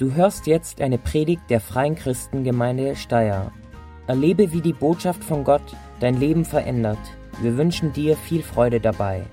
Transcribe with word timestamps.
Du 0.00 0.14
hörst 0.14 0.46
jetzt 0.46 0.80
eine 0.80 0.96
Predigt 0.96 1.42
der 1.50 1.60
Freien 1.60 1.94
Christengemeinde 1.94 2.96
Steyr. 2.96 3.52
Erlebe, 4.06 4.50
wie 4.50 4.62
die 4.62 4.72
Botschaft 4.72 5.22
von 5.22 5.44
Gott 5.44 5.76
dein 6.00 6.18
Leben 6.18 6.46
verändert. 6.46 6.96
Wir 7.42 7.58
wünschen 7.58 7.92
dir 7.92 8.16
viel 8.16 8.42
Freude 8.42 8.80
dabei. 8.80 9.26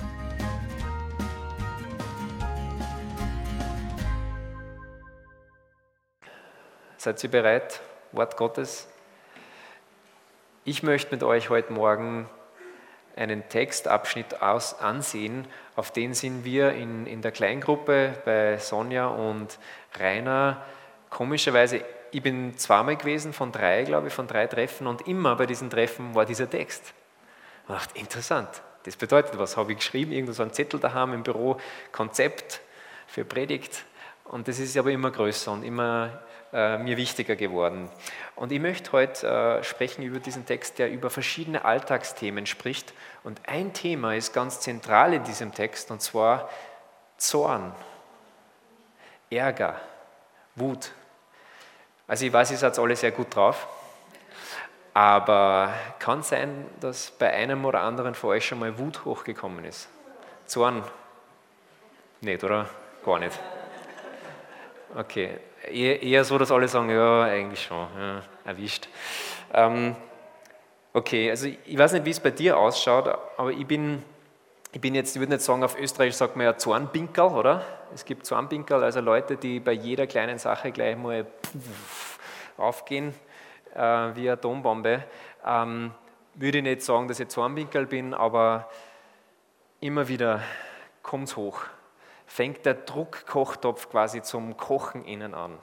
Seid 6.97 7.23
ihr 7.23 7.31
bereit? 7.31 7.79
Wort 8.11 8.36
Gottes. 8.36 8.89
Ich 10.65 10.84
möchte 10.84 11.15
mit 11.15 11.23
euch 11.23 11.49
heute 11.49 11.71
Morgen 11.71 12.29
einen 13.18 13.47
Textabschnitt 13.49 14.41
aus, 14.41 14.79
ansehen, 14.79 15.47
auf 15.75 15.91
den 15.91 16.13
sind 16.13 16.45
wir 16.45 16.71
in, 16.73 17.05
in 17.05 17.21
der 17.21 17.31
Kleingruppe 17.31 18.13
bei 18.25 18.57
Sonja 18.57 19.07
und 19.07 19.59
Rainer. 19.99 20.63
Komischerweise, 21.09 21.84
ich 22.11 22.22
bin 22.22 22.58
zweimal 22.58 22.95
gewesen 22.95 23.34
von 23.34 23.52
drei, 23.52 23.84
glaube 23.84 24.08
ich, 24.08 24.13
von 24.13 24.27
drei 24.27 24.48
Treffen 24.48 24.88
und 24.88 25.08
immer 25.08 25.35
bei 25.35 25.45
diesen 25.45 25.70
Treffen 25.70 26.16
war 26.16 26.25
dieser 26.25 26.49
Text. 26.49 26.94
Ich 27.63 27.73
dachte, 27.73 27.99
interessant, 27.99 28.49
das 28.84 28.95
bedeutet 28.95 29.38
was, 29.38 29.58
habe 29.58 29.73
ich 29.73 29.80
geschrieben, 29.80 30.11
irgendwo 30.11 30.34
so 30.34 30.44
ein 30.44 30.53
Zettel 30.53 30.80
daheim 30.80 31.13
im 31.13 31.23
Büro, 31.23 31.59
Konzept 31.91 32.61
für 33.08 33.25
Predigt. 33.25 33.84
Und 34.25 34.47
das 34.47 34.59
ist 34.59 34.77
aber 34.77 34.91
immer 34.91 35.11
größer 35.11 35.52
und 35.52 35.63
immer 35.63 36.22
äh, 36.54 36.78
mir 36.78 36.98
wichtiger 36.98 37.36
geworden. 37.36 37.90
Und 38.36 38.52
ich 38.52 38.60
möchte 38.60 38.92
heute 38.92 39.28
äh, 39.28 39.64
sprechen 39.64 40.04
über 40.04 40.20
diesen 40.20 40.46
Text, 40.46 40.80
der 40.80 40.90
über 40.90 41.10
verschiedene 41.10 41.66
Alltagsthemen 41.66 42.46
spricht. 42.46 42.94
Und 43.23 43.42
ein 43.48 43.73
Thema 43.73 44.16
ist 44.16 44.34
ganz 44.34 44.60
zentral 44.62 45.14
in 45.14 45.23
diesem 45.23 45.54
Text, 45.54 45.92
und 45.92 46.02
zwar 46.02 46.50
Zorn, 47.18 47.73
Ärger, 49.30 49.80
Wut. 50.56 50.92
Also 52.08 52.26
ich 52.26 52.32
weiß, 52.32 52.52
ihr 52.52 52.58
seid 52.58 52.80
alle 52.80 52.95
sehr 52.95 53.12
gut 53.12 53.36
drauf, 53.36 53.67
aber 54.94 55.73
kann 56.00 56.23
sein, 56.23 56.66
dass 56.80 57.11
bei 57.11 57.32
einem 57.34 57.66
oder 57.66 57.82
anderen 57.82 58.16
von 58.16 58.30
euch 58.32 58.45
schon 58.45 58.59
mal 58.59 58.78
Wut 58.80 59.04
hochgekommen 59.04 59.66
ist. 59.66 59.89
Zorn 60.45 60.84
nicht, 62.22 62.44
oder? 62.44 62.70
Gar 63.04 63.20
nicht. 63.20 63.38
Okay, 64.98 65.38
eher, 65.72 66.23
so, 66.23 66.40
dass 66.40 66.52
alle 66.52 66.67
sagen, 66.67 66.90
ja, 66.90 67.22
eigentlich 67.22 67.62
schon, 67.62 67.88
ja, 68.00 68.23
erwischt. 68.44 68.88
Ähm, 69.54 69.95
okay, 70.92 71.30
also 71.30 71.48
ich 71.48 71.78
weiß 71.78 71.94
nicht, 71.94 72.06
wie 72.06 72.09
es 72.09 72.20
bei 72.20 72.31
dir 72.31 72.58
ausschaut, 72.58 73.08
aber 73.38 73.52
ich 73.52 73.67
bin, 73.67 74.02
ich 74.72 74.81
bin 74.81 74.95
jetzt, 74.95 75.16
ich 75.16 75.20
würde 75.20 75.34
nicht 75.34 75.45
sagen, 75.45 75.64
auf 75.64 75.80
Österreich 75.80 76.17
sagt 76.17 76.36
man 76.36 76.48
ja 76.48 76.58
Zornpinkel, 76.58 77.26
oder? 77.26 77.64
Es 77.94 78.06
gibt 78.06 78.26
Zornpinkel, 78.26 78.84
also 78.84 79.00
Leute, 79.00 79.38
die 79.38 79.59
bei 79.59 79.73
jeder 79.73 80.08
kleinen 80.08 80.39
Sache 80.39 80.72
gleich 80.72 80.98
mal 80.98 81.28
aufgehen, 82.58 83.14
äh, 83.76 83.80
wie 83.80 84.22
eine 84.22 84.32
Atombombe. 84.32 85.04
Ähm, 85.45 85.92
würde 86.34 86.58
ich 86.58 86.64
nicht 86.64 86.82
sagen, 86.82 87.08
dass 87.08 87.20
ich 87.20 87.28
Zornpinkel 87.28 87.86
bin, 87.86 88.16
aber 88.16 88.67
immer 89.80 90.08
wieder 90.08 90.42
kommt 91.04 91.28
es 91.28 91.36
hoch 91.36 91.66
fängt 92.28 92.66
der 92.66 92.75
Druckkochtopf 92.75 93.89
quasi 93.89 94.22
zum 94.22 94.58
Kochen 94.58 95.03
innen 95.06 95.33
an. 95.33 95.58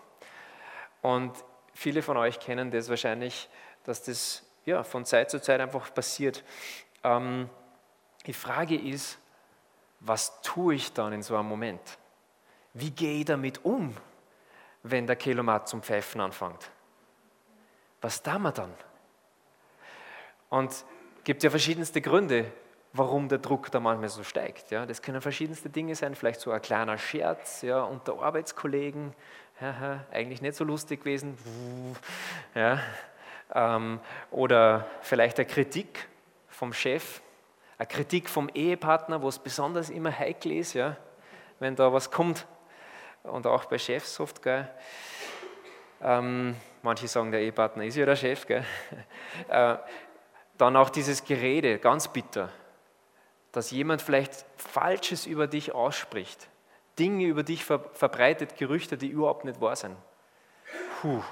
Und 1.03 1.33
viele 1.75 2.03
von 2.03 2.17
euch 2.17 2.41
kennen 2.41 2.71
das 2.71 2.89
wahrscheinlich, 2.89 3.49
dass 3.85 4.03
das 4.03 4.43
ja, 4.65 4.83
von 4.83 5.05
Zeit 5.05 5.31
zu 5.31 5.41
Zeit 5.41 5.61
einfach 5.61 5.93
passiert. 5.95 6.43
Ähm, 7.05 7.51
die 8.27 8.33
Frage 8.33 8.77
ist, 8.77 9.19
was 10.01 10.41
tue 10.41 10.75
ich 10.75 10.93
dann 10.95 11.13
in 11.13 11.23
so 11.23 11.37
einem 11.37 11.49
Moment? 11.49 11.99
Wie 12.73 12.91
gehe 12.91 13.21
ich 13.21 13.25
damit 13.27 13.65
um, 13.65 13.95
wenn 14.83 15.07
der 15.07 15.17
Kilomat 15.17 15.69
zum 15.69 15.83
Pfeifen 15.83 16.21
anfängt? 16.21 16.71
Was 18.01 18.23
tun 18.23 18.43
wir 18.43 18.53
dann? 18.53 18.73
Und 20.49 20.71
es 20.71 20.85
gibt 21.25 21.43
ja 21.43 21.51
verschiedenste 21.51 22.01
Gründe, 22.01 22.51
warum 22.95 23.29
der 23.29 23.39
Druck 23.39 23.71
da 23.73 23.81
manchmal 23.81 24.09
so 24.09 24.23
steigt. 24.23 24.71
Ja, 24.71 24.87
das 24.87 25.03
können 25.03 25.21
verschiedenste 25.21 25.69
Dinge 25.69 25.95
sein, 25.97 26.15
vielleicht 26.15 26.41
so 26.41 26.53
ein 26.53 26.63
kleiner 26.63 26.97
Scherz 26.97 27.63
ja, 27.63 27.83
unter 27.83 28.23
Arbeitskollegen, 28.23 29.13
eigentlich 30.11 30.41
nicht 30.41 30.57
so 30.57 30.65
lustig 30.65 31.01
gewesen, 31.01 31.37
ja, 32.55 32.81
ähm, 33.53 34.01
oder 34.31 34.87
vielleicht 35.03 35.39
eine 35.39 35.47
Kritik 35.47 36.09
vom 36.49 36.73
Chef, 36.73 37.21
eine 37.79 37.87
Kritik 37.87 38.29
vom 38.29 38.49
Ehepartner, 38.49 39.23
wo 39.23 39.29
es 39.29 39.39
besonders 39.39 39.91
immer 39.91 40.17
heikel 40.17 40.53
ist, 40.53 40.75
ja, 40.75 40.97
wenn 41.59 41.77
da 41.77 41.93
was 41.93 42.11
kommt, 42.11 42.47
und 43.25 43.47
auch 43.47 43.65
bei 43.65 43.79
Chefs 43.79 44.21
oft. 44.21 44.43
Gell. 44.43 44.69
Ähm, 46.03 46.57
manche 46.83 47.09
sagen, 47.09 47.31
der 47.31 47.41
Ehepartner 47.41 47.85
ist 47.85 47.97
ja 47.97 48.05
der 48.05 48.17
Chef. 48.17 48.47
Gell. 48.47 48.65
Äh, 49.49 49.77
dann 50.59 50.77
auch 50.77 50.91
dieses 50.91 51.25
Gerede, 51.25 51.79
ganz 51.79 52.07
bitter 52.07 52.51
dass 53.55 53.71
jemand 53.71 54.03
vielleicht 54.03 54.45
Falsches 54.57 55.27
über 55.27 55.47
dich 55.47 55.73
ausspricht, 55.73 56.49
Dinge 56.99 57.25
über 57.27 57.45
dich 57.45 57.65
verbreitet, 57.65 58.57
Gerüchte, 58.57 58.99
die 58.99 59.07
überhaupt 59.07 59.45
nicht 59.45 59.61
wahr 59.61 59.77
sind. 59.77 59.97
Puh, 61.01 61.23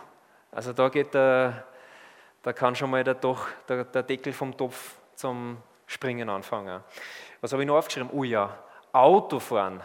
also 0.52 0.72
da 0.72 0.88
geht 0.88 1.14
der, 1.14 1.66
da 2.42 2.52
kann 2.52 2.76
schon 2.76 2.90
mal 2.90 3.02
der, 3.02 3.14
doch, 3.14 3.48
der, 3.68 3.84
der 3.84 4.04
Deckel 4.04 4.32
vom 4.32 4.56
Topf 4.56 4.94
zum 5.16 5.58
Springen 5.86 6.28
anfangen. 6.28 6.84
Was 7.40 7.52
habe 7.52 7.64
ich 7.64 7.66
noch 7.66 7.76
aufgeschrieben? 7.76 8.10
Oh 8.12 8.22
ja, 8.22 8.56
Autofahren. 8.92 9.80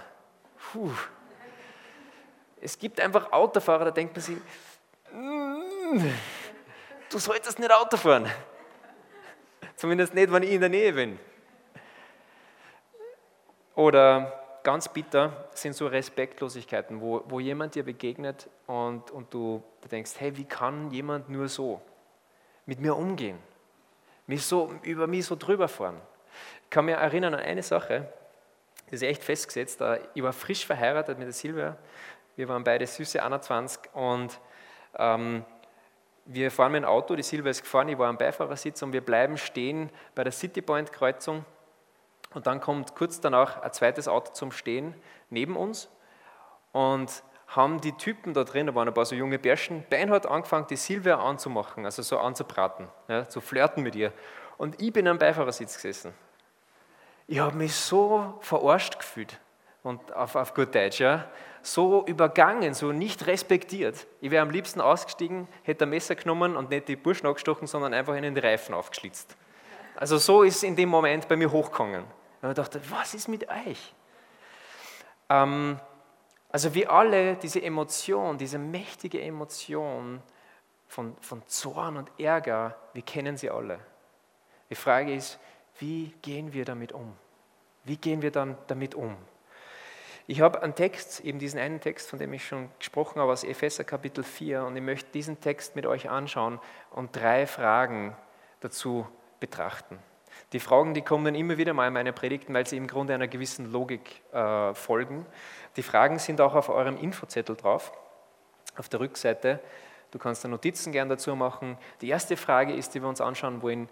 Puh. 0.71 0.91
Es 2.61 2.77
gibt 2.77 2.99
einfach 3.01 3.31
Autofahrer, 3.31 3.85
da 3.85 3.91
denkt 3.91 4.15
man 4.15 4.21
sich, 4.21 4.37
mm, 5.11 6.01
du 7.09 7.17
solltest 7.17 7.57
nicht 7.57 7.71
Auto 7.71 7.97
fahren. 7.97 8.29
Zumindest 9.75 10.13
nicht, 10.13 10.31
wenn 10.31 10.43
ich 10.43 10.51
in 10.51 10.59
der 10.59 10.69
Nähe 10.69 10.93
bin. 10.93 11.19
Oder 13.77 14.33
ganz 14.63 14.89
bitter 14.89 15.45
sind 15.53 15.75
so 15.75 15.85
Respektlosigkeiten, 15.85 16.99
wo, 16.99 17.23
wo 17.27 17.39
jemand 17.39 17.75
dir 17.75 17.83
begegnet 17.83 18.49
und, 18.65 19.11
und 19.11 19.31
du 19.31 19.63
denkst, 19.91 20.13
hey, 20.17 20.35
wie 20.35 20.45
kann 20.45 20.89
jemand 20.89 21.29
nur 21.29 21.47
so 21.47 21.79
mit 22.65 22.79
mir 22.79 22.95
umgehen? 22.95 23.37
Mich 24.25 24.43
so, 24.43 24.73
über 24.81 25.05
mich 25.05 25.27
so 25.27 25.35
drüber 25.35 25.67
fahren. 25.67 26.01
Ich 26.63 26.71
kann 26.71 26.85
mich 26.85 26.95
erinnern 26.95 27.35
an 27.35 27.39
eine 27.39 27.61
Sache, 27.61 28.11
das 28.85 28.93
ist 28.93 29.03
echt 29.03 29.23
festgesetzt. 29.23 29.79
Ich 30.15 30.23
war 30.23 30.33
frisch 30.33 30.65
verheiratet 30.65 31.19
mit 31.19 31.27
der 31.27 31.33
Silvia. 31.33 31.77
Wir 32.35 32.49
waren 32.49 32.63
beide 32.63 32.87
süße 32.87 33.21
21 33.21 33.93
und 33.93 34.39
ähm, 34.97 35.45
wir 36.25 36.49
fahren 36.49 36.71
mit 36.71 36.81
dem 36.81 36.89
Auto, 36.89 37.15
die 37.15 37.21
Silvia 37.21 37.51
ist 37.51 37.61
gefahren, 37.61 37.89
ich 37.89 37.97
war 37.99 38.09
am 38.09 38.17
Beifahrersitz 38.17 38.81
und 38.81 38.91
wir 38.91 39.01
bleiben 39.01 39.37
stehen 39.37 39.91
bei 40.15 40.23
der 40.23 40.33
Citypoint-Kreuzung 40.33 41.45
und 42.33 42.47
dann 42.47 42.59
kommt 42.59 42.95
kurz 42.95 43.19
danach 43.19 43.61
ein 43.61 43.73
zweites 43.73 44.07
Auto 44.07 44.33
zum 44.33 44.51
Stehen 44.51 44.95
neben 45.29 45.55
uns 45.55 45.89
und 46.71 47.23
haben 47.47 47.79
die 47.79 47.93
Typen 47.93 48.33
da 48.33 48.43
drin, 48.43 48.67
da 48.67 48.75
waren 48.75 48.87
ein 48.87 48.93
paar 48.93 49.05
so 49.05 49.15
junge 49.15 49.39
Bärschen, 49.39 49.85
beinhart 49.89 50.25
angefangen, 50.25 50.67
die 50.69 50.75
Silvia 50.75 51.19
anzumachen, 51.19 51.85
also 51.85 52.01
so 52.01 52.19
anzubraten, 52.19 52.87
ja, 53.07 53.27
zu 53.27 53.39
flirten 53.39 53.83
mit 53.83 53.95
ihr. 53.95 54.11
Und 54.57 54.81
ich 54.81 54.91
bin 54.91 55.07
am 55.07 55.17
Beifahrersitz 55.17 55.75
gesessen. 55.75 56.13
Ich 57.27 57.39
habe 57.39 57.55
mich 57.55 57.73
so 57.73 58.37
verarscht 58.41 58.99
gefühlt, 58.99 59.39
und 59.83 60.13
auf, 60.13 60.35
auf 60.35 60.53
gut 60.53 60.75
Deutsch, 60.75 60.99
ja, 60.99 61.29
so 61.61 62.05
übergangen, 62.05 62.73
so 62.73 62.91
nicht 62.91 63.25
respektiert. 63.27 64.07
Ich 64.21 64.31
wäre 64.31 64.41
am 64.41 64.49
liebsten 64.49 64.81
ausgestiegen, 64.81 65.47
hätte 65.63 65.85
ein 65.85 65.89
Messer 65.89 66.15
genommen 66.15 66.57
und 66.57 66.69
nicht 66.69 66.87
die 66.87 66.95
Burschen 66.95 67.27
angestochen, 67.27 67.67
sondern 67.67 67.93
einfach 67.93 68.15
in 68.15 68.23
den 68.23 68.37
Reifen 68.37 68.73
aufgeschlitzt. 68.73 69.35
Also 69.95 70.17
so 70.17 70.43
ist 70.43 70.57
es 70.57 70.63
in 70.63 70.75
dem 70.75 70.89
Moment 70.89 71.27
bei 71.27 71.35
mir 71.35 71.51
hochgegangen. 71.51 72.03
Und 72.47 72.57
ich 72.57 72.63
dachte, 72.63 72.81
was 72.89 73.13
ist 73.13 73.27
mit 73.27 73.49
euch? 73.49 73.93
Ähm, 75.29 75.79
also 76.49 76.73
wir 76.73 76.89
alle, 76.91 77.35
diese 77.35 77.61
Emotion, 77.61 78.37
diese 78.37 78.57
mächtige 78.57 79.21
Emotion 79.21 80.21
von, 80.87 81.17
von 81.19 81.45
Zorn 81.47 81.97
und 81.97 82.09
Ärger, 82.17 82.77
wir 82.93 83.01
kennen 83.01 83.35
sie 83.35 83.49
alle. 83.49 83.79
Die 84.69 84.75
Frage 84.75 85.13
ist, 85.13 85.39
wie 85.79 86.13
gehen 86.21 86.53
wir 86.53 86.63
damit 86.63 86.93
um? 86.93 87.13
Wie 87.83 87.97
gehen 87.97 88.21
wir 88.21 88.31
dann 88.31 88.57
damit 88.67 88.95
um? 88.95 89.17
Ich 90.25 90.39
habe 90.39 90.61
einen 90.61 90.75
Text, 90.75 91.19
eben 91.25 91.39
diesen 91.39 91.59
einen 91.59 91.81
Text, 91.81 92.09
von 92.09 92.17
dem 92.17 92.31
ich 92.31 92.47
schon 92.47 92.69
gesprochen 92.79 93.19
habe, 93.19 93.33
aus 93.33 93.43
Epheser 93.43 93.83
Kapitel 93.83 94.23
4, 94.23 94.63
und 94.63 94.77
ich 94.77 94.83
möchte 94.83 95.11
diesen 95.11 95.41
Text 95.41 95.75
mit 95.75 95.85
euch 95.85 96.09
anschauen 96.09 96.61
und 96.91 97.13
drei 97.13 97.45
Fragen 97.45 98.15
dazu 98.61 99.05
betrachten. 99.41 99.99
Die 100.53 100.59
Fragen, 100.59 100.93
die 100.93 101.01
kommen 101.01 101.35
immer 101.35 101.57
wieder 101.57 101.73
mal 101.73 101.87
in 101.87 101.93
meine 101.93 102.13
Predigten, 102.13 102.53
weil 102.53 102.65
sie 102.65 102.77
im 102.77 102.87
Grunde 102.87 103.13
einer 103.13 103.27
gewissen 103.27 103.71
Logik 103.71 104.21
äh, 104.33 104.73
folgen. 104.73 105.25
Die 105.75 105.83
Fragen 105.83 106.19
sind 106.19 106.39
auch 106.39 106.55
auf 106.55 106.69
eurem 106.69 106.97
Infozettel 106.97 107.55
drauf, 107.55 107.91
auf 108.77 108.87
der 108.89 108.99
Rückseite. 108.99 109.59
Du 110.11 110.19
kannst 110.19 110.43
da 110.43 110.47
Notizen 110.47 110.91
gern 110.91 111.09
dazu 111.09 111.35
machen. 111.35 111.77
Die 112.01 112.09
erste 112.09 112.37
Frage 112.37 112.73
ist, 112.73 112.95
die 112.95 113.01
wir 113.01 113.09
uns 113.09 113.19
anschauen 113.19 113.61
wollen, 113.61 113.89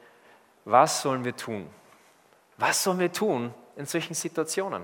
was 0.64 1.02
sollen 1.02 1.26
wir 1.26 1.36
tun? 1.36 1.70
Was 2.58 2.84
sollen 2.84 3.00
wir 3.00 3.12
tun 3.12 3.54
in 3.76 3.86
solchen 3.86 4.14
Situationen? 4.14 4.84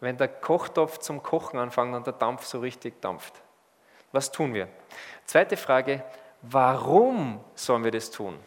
Wenn 0.00 0.16
der 0.16 0.28
Kochtopf 0.28 0.98
zum 0.98 1.22
Kochen 1.22 1.58
anfängt 1.58 1.94
und 1.94 2.06
der 2.06 2.14
Dampf 2.14 2.44
so 2.44 2.60
richtig 2.60 3.00
dampft. 3.00 3.42
Was 4.10 4.32
tun 4.32 4.54
wir? 4.54 4.68
Zweite 5.24 5.56
Frage, 5.56 6.02
warum 6.42 7.40
sollen 7.54 7.84
wir 7.84 7.90
das 7.90 8.10
tun? 8.10 8.38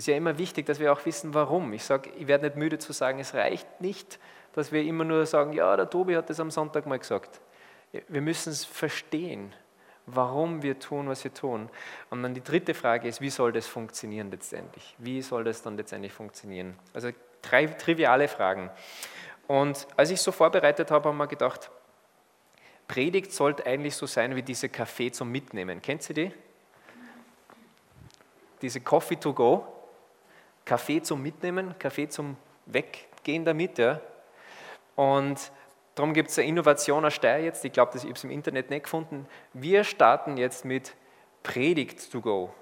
Es 0.00 0.04
ist 0.04 0.12
ja 0.12 0.16
immer 0.16 0.38
wichtig, 0.38 0.64
dass 0.64 0.80
wir 0.80 0.90
auch 0.94 1.04
wissen, 1.04 1.34
warum. 1.34 1.74
Ich 1.74 1.84
sage, 1.84 2.08
ich 2.16 2.26
werde 2.26 2.46
nicht 2.46 2.56
müde 2.56 2.78
zu 2.78 2.94
sagen, 2.94 3.18
es 3.18 3.34
reicht 3.34 3.82
nicht, 3.82 4.18
dass 4.54 4.72
wir 4.72 4.82
immer 4.82 5.04
nur 5.04 5.26
sagen, 5.26 5.52
ja, 5.52 5.76
der 5.76 5.90
Tobi 5.90 6.16
hat 6.16 6.30
das 6.30 6.40
am 6.40 6.50
Sonntag 6.50 6.86
mal 6.86 6.98
gesagt. 6.98 7.38
Wir 8.08 8.22
müssen 8.22 8.50
es 8.50 8.64
verstehen, 8.64 9.54
warum 10.06 10.62
wir 10.62 10.78
tun, 10.78 11.06
was 11.06 11.22
wir 11.22 11.34
tun. 11.34 11.68
Und 12.08 12.22
dann 12.22 12.32
die 12.32 12.42
dritte 12.42 12.72
Frage 12.72 13.08
ist, 13.08 13.20
wie 13.20 13.28
soll 13.28 13.52
das 13.52 13.66
funktionieren 13.66 14.30
letztendlich? 14.30 14.94
Wie 14.96 15.20
soll 15.20 15.44
das 15.44 15.60
dann 15.60 15.76
letztendlich 15.76 16.14
funktionieren? 16.14 16.78
Also 16.94 17.10
drei 17.42 17.66
triviale 17.66 18.26
Fragen. 18.26 18.70
Und 19.48 19.86
als 19.98 20.08
ich 20.08 20.22
so 20.22 20.32
vorbereitet 20.32 20.90
habe, 20.90 21.10
haben 21.10 21.18
wir 21.18 21.26
gedacht, 21.26 21.70
Predigt 22.88 23.32
sollte 23.32 23.66
eigentlich 23.66 23.96
so 23.96 24.06
sein 24.06 24.34
wie 24.34 24.42
diese 24.42 24.70
Kaffee 24.70 25.12
zum 25.12 25.30
Mitnehmen. 25.30 25.82
Kennt 25.82 26.08
ihr 26.08 26.14
die? 26.14 26.32
Diese 28.62 28.80
Coffee 28.80 29.16
to 29.16 29.34
go, 29.34 29.76
Kaffee 30.64 31.02
zum 31.02 31.22
Mitnehmen, 31.22 31.74
Kaffee 31.78 32.08
zum 32.08 32.36
Weggehen 32.66 33.44
damit. 33.44 33.78
Ja. 33.78 34.00
Und 34.96 35.52
darum 35.94 36.14
gibt 36.14 36.30
es 36.30 36.38
eine 36.38 36.48
Innovation 36.48 37.04
aus 37.04 37.14
Steyr 37.14 37.38
jetzt. 37.38 37.64
Ich 37.64 37.72
glaube, 37.72 37.96
ich 37.96 38.04
habe 38.04 38.12
es 38.12 38.24
im 38.24 38.30
Internet 38.30 38.70
nicht 38.70 38.84
gefunden. 38.84 39.26
Wir 39.52 39.84
starten 39.84 40.36
jetzt 40.36 40.64
mit 40.64 40.94
Predigt 41.42 42.12
to 42.12 42.20
go. 42.20 42.52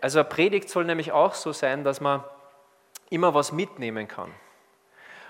Also 0.00 0.18
eine 0.18 0.28
Predigt 0.28 0.68
soll 0.68 0.84
nämlich 0.84 1.12
auch 1.12 1.34
so 1.34 1.52
sein, 1.52 1.82
dass 1.82 2.00
man 2.00 2.22
immer 3.10 3.32
was 3.34 3.52
mitnehmen 3.52 4.06
kann. 4.06 4.30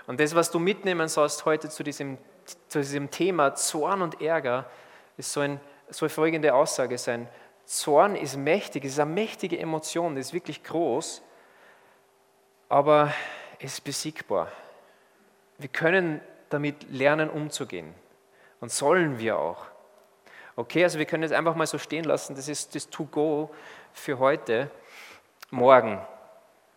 Und 0.06 0.20
das, 0.20 0.34
was 0.34 0.50
du 0.50 0.58
mitnehmen 0.58 1.08
sollst 1.08 1.44
heute 1.44 1.68
zu 1.68 1.82
diesem, 1.82 2.18
zu 2.68 2.80
diesem 2.80 3.10
Thema 3.10 3.54
Zorn 3.54 4.02
und 4.02 4.20
Ärger, 4.20 4.66
ist 5.16 5.32
so 5.32 5.40
ein, 5.40 5.60
soll 5.88 6.08
folgende 6.08 6.54
Aussage 6.54 6.98
sein. 6.98 7.28
Zorn 7.64 8.16
ist 8.16 8.36
mächtig, 8.36 8.84
es 8.84 8.92
ist 8.92 8.98
eine 8.98 9.10
mächtige 9.10 9.58
Emotion, 9.58 10.16
es 10.16 10.26
ist 10.26 10.32
wirklich 10.34 10.62
groß, 10.62 11.22
aber 12.68 13.12
es 13.58 13.74
ist 13.74 13.84
besiegbar. 13.84 14.48
Wir 15.58 15.68
können 15.68 16.20
damit 16.50 16.90
lernen, 16.90 17.30
umzugehen. 17.30 17.94
Und 18.60 18.70
sollen 18.70 19.18
wir 19.18 19.38
auch. 19.38 19.66
Okay, 20.56 20.84
also 20.84 20.98
wir 20.98 21.06
können 21.06 21.24
es 21.24 21.32
einfach 21.32 21.54
mal 21.54 21.66
so 21.66 21.78
stehen 21.78 22.04
lassen. 22.04 22.36
Das 22.36 22.48
ist 22.48 22.74
das 22.74 22.88
To-Go 22.88 23.50
für 23.92 24.18
heute. 24.18 24.70
Morgen 25.50 26.00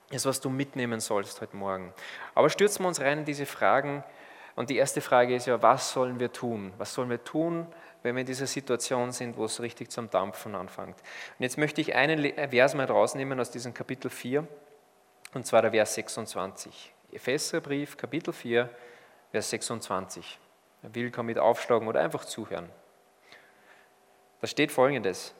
ist, 0.09 0.25
was 0.25 0.41
du 0.41 0.49
mitnehmen 0.49 0.99
sollst 0.99 1.41
heute 1.41 1.55
Morgen. 1.55 1.93
Aber 2.33 2.49
stürzen 2.49 2.83
wir 2.83 2.87
uns 2.87 2.99
rein 3.01 3.19
in 3.19 3.25
diese 3.25 3.45
Fragen. 3.45 4.03
Und 4.55 4.69
die 4.69 4.77
erste 4.77 5.01
Frage 5.01 5.35
ist 5.35 5.45
ja, 5.45 5.61
was 5.61 5.91
sollen 5.91 6.19
wir 6.19 6.31
tun? 6.31 6.73
Was 6.77 6.93
sollen 6.93 7.09
wir 7.09 7.23
tun, 7.23 7.67
wenn 8.03 8.15
wir 8.15 8.21
in 8.21 8.27
dieser 8.27 8.47
Situation 8.47 9.11
sind, 9.11 9.37
wo 9.37 9.45
es 9.45 9.61
richtig 9.61 9.91
zum 9.91 10.09
Dampfen 10.09 10.55
anfängt? 10.55 10.95
Und 11.37 11.43
jetzt 11.43 11.57
möchte 11.57 11.81
ich 11.81 11.93
einen 11.95 12.33
Vers 12.49 12.73
mal 12.73 12.85
rausnehmen 12.85 13.39
aus 13.39 13.51
diesem 13.51 13.73
Kapitel 13.73 14.09
4, 14.09 14.47
und 15.37 15.45
zwar 15.45 15.61
der 15.61 15.71
Vers 15.71 15.93
26. 15.95 16.93
Epheserbrief, 17.13 17.95
Kapitel 17.95 18.33
4, 18.33 18.69
Vers 19.31 19.49
26. 19.49 20.39
Wer 20.81 20.95
will, 20.95 21.11
kann 21.11 21.25
mit 21.25 21.37
aufschlagen 21.37 21.87
oder 21.87 22.01
einfach 22.01 22.25
zuhören. 22.25 22.69
Da 24.41 24.47
steht 24.47 24.71
folgendes: 24.71 25.33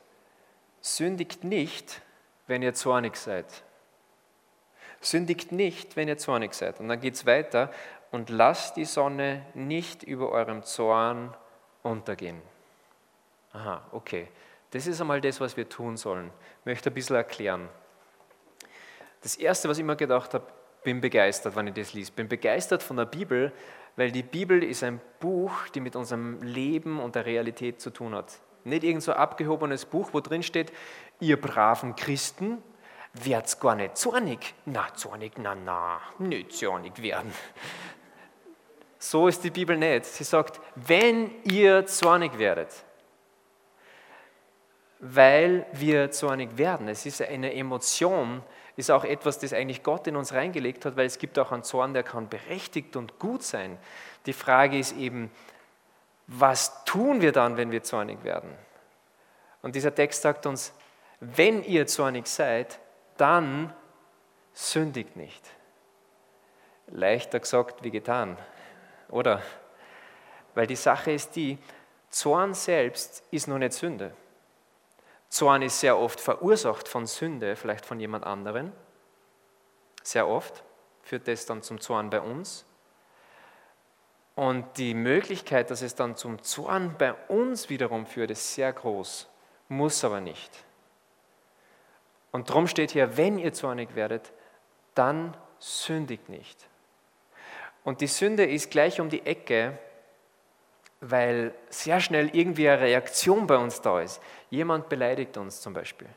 Sündigt 0.80 1.44
nicht, 1.44 2.02
wenn 2.48 2.62
ihr 2.62 2.74
zornig 2.74 3.18
seid 3.18 3.46
Sündigt 5.00 5.52
nicht, 5.52 5.96
wenn 5.96 6.08
ihr 6.08 6.18
zornig 6.18 6.54
seid. 6.54 6.80
Und 6.80 6.90
dann 6.90 7.00
geht 7.00 7.14
es 7.16 7.26
weiter. 7.26 7.72
Und 8.12 8.30
lasst 8.30 8.78
die 8.78 8.86
Sonne 8.86 9.46
nicht 9.54 10.04
über 10.04 10.32
eurem 10.32 10.64
Zorn 10.64 11.36
untergehen. 11.84 12.42
Aha, 13.54 13.86
okay. 13.92 14.28
Das 14.72 14.88
ist 14.88 15.00
einmal 15.00 15.22
das, 15.22 15.40
was 15.40 15.58
wir 15.58 15.68
tun 15.70 15.98
sollen. 15.98 16.32
Ich 16.62 16.66
möchte 16.66 16.90
ein 16.90 16.94
bisschen 16.94 17.16
erklären. 17.16 17.70
Das 19.28 19.36
Erste, 19.36 19.68
was 19.68 19.78
ich 19.78 19.82
immer 19.82 19.98
gedacht 19.98 20.34
habe, 20.34 20.46
bin 20.86 21.02
begeistert, 21.02 21.54
wenn 21.58 21.68
ich 21.68 21.74
das 21.74 21.92
liest. 21.92 22.16
Bin 22.16 22.30
begeistert 22.30 22.82
von 22.82 22.96
der 22.96 23.04
Bibel, 23.04 23.52
weil 23.98 24.10
die 24.10 24.24
Bibel 24.24 24.64
ist 24.64 24.84
ein 24.84 25.02
Buch, 25.20 25.68
die 25.76 25.82
mit 25.82 25.98
unserem 25.98 26.42
Leben 26.42 27.02
und 27.02 27.16
der 27.16 27.26
Realität 27.26 27.82
zu 27.82 27.90
tun 27.90 28.16
hat. 28.16 28.40
Nicht 28.64 28.86
irgend 28.86 29.04
so 29.04 29.12
abgehobenes 29.12 29.84
Buch, 29.84 30.12
wo 30.14 30.22
drin 30.22 30.44
steht, 30.44 30.72
ihr 31.20 31.42
braven 31.42 31.98
Christen, 31.98 32.64
wird's 33.16 33.60
gar 33.60 33.76
nicht 33.76 33.98
zornig. 33.98 34.54
Na, 34.64 34.94
zornig, 34.94 35.34
na, 35.36 35.56
na, 35.56 36.00
nicht 36.20 36.54
zornig 36.54 37.02
werden. 37.02 37.34
So 38.98 39.28
ist 39.28 39.44
die 39.44 39.52
Bibel 39.52 39.76
nicht. 39.76 40.06
Sie 40.06 40.24
sagt, 40.24 40.62
wenn 40.76 41.32
ihr 41.44 41.86
zornig 41.86 42.38
werdet, 42.38 42.70
weil 45.00 45.66
wir 45.74 46.12
zornig 46.12 46.58
werden. 46.58 46.88
Es 46.88 47.06
ist 47.06 47.22
eine 47.22 47.54
Emotion, 47.54 48.42
ist 48.78 48.92
auch 48.92 49.04
etwas, 49.04 49.40
das 49.40 49.54
eigentlich 49.54 49.84
Gott 49.84 50.08
in 50.08 50.16
uns 50.16 50.34
reingelegt 50.34 50.86
hat, 50.86 50.96
weil 50.96 51.08
es 51.08 51.18
gibt 51.18 51.38
auch 51.40 51.52
einen 51.52 51.64
Zorn, 51.64 51.94
der 51.94 52.04
kann 52.04 52.30
berechtigt 52.30 52.96
und 52.96 53.20
gut 53.20 53.44
sein. 53.44 53.78
Die 54.28 54.34
Frage 54.34 54.78
ist 54.78 54.96
eben, 54.96 55.32
was 56.28 56.86
tun 56.86 57.22
wir 57.22 57.32
dann, 57.32 57.58
wenn 57.58 57.72
wir 57.72 57.84
zornig 57.84 58.24
werden? 58.24 58.52
Und 59.64 59.76
dieser 59.76 59.94
Text 59.94 60.22
sagt 60.22 60.46
uns, 60.46 60.74
wenn 61.20 61.64
ihr 61.64 61.88
zornig 61.88 62.28
seid, 62.28 62.80
dann 63.18 63.74
sündigt 64.54 65.16
nicht. 65.16 65.44
Leichter 66.88 67.40
gesagt 67.40 67.84
wie 67.84 67.92
getan, 67.92 68.38
oder? 69.10 69.42
Weil 70.54 70.68
die 70.68 70.76
Sache 70.76 71.12
ist 71.12 71.36
die, 71.36 71.58
Zorn 72.10 72.54
selbst 72.54 73.24
ist 73.32 73.48
noch 73.48 73.58
nicht 73.58 73.74
Sünde. 73.74 74.14
Zorn 75.30 75.62
ist 75.62 75.80
sehr 75.80 75.98
oft 75.98 76.20
verursacht 76.20 76.88
von 76.88 77.06
Sünde, 77.06 77.56
vielleicht 77.56 77.86
von 77.86 78.00
jemand 78.00 78.26
anderen. 78.26 78.72
Sehr 80.04 80.28
oft 80.28 80.64
führt 81.02 81.28
das 81.28 81.46
dann 81.46 81.62
zum 81.62 81.82
Zorn 81.82 82.10
bei 82.10 82.22
uns. 82.22 82.66
Und 84.36 84.78
die 84.78 84.94
Möglichkeit, 84.94 85.72
dass 85.72 85.82
es 85.82 85.96
dann 85.96 86.16
zum 86.16 86.42
Zorn 86.44 86.96
bei 86.98 87.14
uns 87.28 87.70
wiederum 87.70 88.06
führt, 88.06 88.32
ist 88.32 88.54
sehr 88.54 88.72
groß, 88.72 89.28
muss 89.68 90.04
aber 90.04 90.22
nicht. 90.22 90.64
Und 92.32 92.50
darum 92.50 92.68
steht 92.68 92.92
hier, 92.92 93.18
wenn 93.18 93.40
ihr 93.40 93.52
zornig 93.54 93.96
werdet, 93.96 94.32
dann 94.94 95.36
sündigt 95.60 96.30
nicht. 96.30 96.68
Und 97.84 98.02
die 98.02 98.08
Sünde 98.08 98.46
ist 98.46 98.70
gleich 98.70 99.00
um 99.00 99.10
die 99.10 99.26
Ecke, 99.26 99.80
weil 101.00 101.54
sehr 101.70 102.00
schnell 102.00 102.30
irgendwie 102.34 102.70
eine 102.70 102.82
Reaktion 102.82 103.48
bei 103.48 103.58
uns 103.58 103.82
da 103.82 104.02
ist. 104.02 104.22
Jemand 104.50 104.90
beleidigt 104.90 105.38
uns 105.38 105.62
zum 105.62 105.74
Beispiel. 105.74 106.08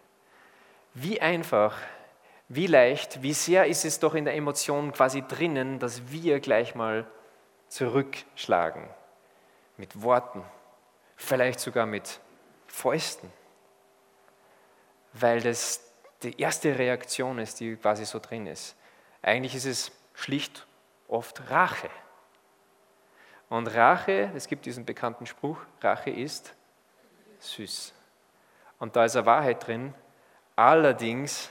Wie 0.94 1.20
einfach, 1.20 1.76
wie 2.48 2.66
leicht, 2.66 3.22
wie 3.22 3.32
sehr 3.32 3.66
ist 3.66 3.84
es 3.84 3.98
doch 3.98 4.14
in 4.14 4.24
der 4.24 4.34
Emotion 4.34 4.92
quasi 4.92 5.22
drinnen, 5.26 5.78
dass 5.78 6.10
wir 6.10 6.40
gleich 6.40 6.74
mal 6.74 7.06
zurückschlagen. 7.68 8.88
Mit 9.76 10.02
Worten, 10.02 10.44
vielleicht 11.16 11.60
sogar 11.60 11.86
mit 11.86 12.20
Fäusten. 12.66 13.32
Weil 15.12 15.40
das 15.40 15.90
die 16.22 16.38
erste 16.38 16.78
Reaktion 16.78 17.38
ist, 17.38 17.60
die 17.60 17.76
quasi 17.76 18.04
so 18.04 18.18
drin 18.18 18.46
ist. 18.46 18.76
Eigentlich 19.22 19.54
ist 19.54 19.64
es 19.64 19.92
schlicht 20.14 20.66
oft 21.08 21.50
Rache. 21.50 21.90
Und 23.48 23.66
Rache, 23.68 24.30
es 24.34 24.46
gibt 24.46 24.66
diesen 24.66 24.84
bekannten 24.84 25.26
Spruch, 25.26 25.58
Rache 25.80 26.10
ist 26.10 26.54
süß. 27.40 27.94
Und 28.80 28.96
da 28.96 29.04
ist 29.04 29.14
eine 29.14 29.26
Wahrheit 29.26 29.64
drin. 29.64 29.94
Allerdings, 30.56 31.50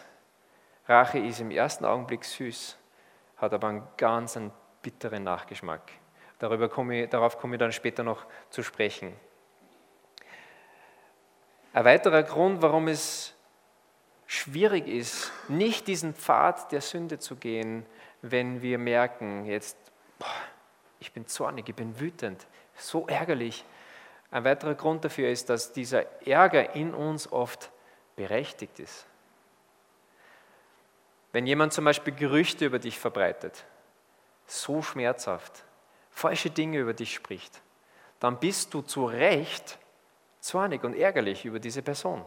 Rache 0.87 1.19
ist 1.19 1.39
im 1.39 1.51
ersten 1.51 1.85
Augenblick 1.85 2.25
süß, 2.25 2.77
hat 3.37 3.53
aber 3.53 3.69
einen 3.69 3.87
ganz 3.95 4.35
einen 4.35 4.51
bitteren 4.81 5.23
Nachgeschmack. 5.23 5.91
Darüber 6.39 6.67
komme 6.67 7.03
ich, 7.03 7.09
darauf 7.09 7.37
komme 7.37 7.55
ich 7.55 7.59
dann 7.59 7.71
später 7.71 8.03
noch 8.03 8.25
zu 8.49 8.63
sprechen. 8.63 9.15
Ein 11.71 11.85
weiterer 11.85 12.23
Grund, 12.23 12.61
warum 12.61 12.87
es 12.87 13.35
schwierig 14.25 14.87
ist, 14.87 15.31
nicht 15.47 15.87
diesen 15.87 16.13
Pfad 16.15 16.71
der 16.71 16.81
Sünde 16.81 17.19
zu 17.19 17.35
gehen, 17.35 17.85
wenn 18.21 18.61
wir 18.61 18.77
merken, 18.77 19.45
jetzt, 19.45 19.77
boah, 20.17 20.27
ich 20.99 21.13
bin 21.13 21.27
zornig, 21.27 21.69
ich 21.69 21.75
bin 21.75 21.99
wütend, 21.99 22.47
so 22.75 23.07
ärgerlich. 23.07 23.63
Ein 24.31 24.43
weiterer 24.43 24.75
Grund 24.75 25.03
dafür 25.03 25.29
ist, 25.29 25.49
dass 25.49 25.73
dieser 25.73 26.05
Ärger 26.25 26.75
in 26.75 26.93
uns 26.93 27.31
oft 27.31 27.71
berechtigt 28.15 28.79
ist. 28.79 29.05
Wenn 31.31 31.47
jemand 31.47 31.73
zum 31.73 31.85
Beispiel 31.85 32.13
Gerüchte 32.13 32.65
über 32.65 32.79
dich 32.79 32.99
verbreitet, 32.99 33.65
so 34.45 34.81
schmerzhaft, 34.81 35.63
falsche 36.11 36.49
Dinge 36.49 36.79
über 36.79 36.93
dich 36.93 37.13
spricht, 37.13 37.61
dann 38.19 38.39
bist 38.39 38.73
du 38.73 38.81
zu 38.81 39.05
Recht 39.05 39.79
zornig 40.39 40.83
und 40.83 40.95
ärgerlich 40.95 41.45
über 41.45 41.59
diese 41.59 41.81
Person. 41.81 42.23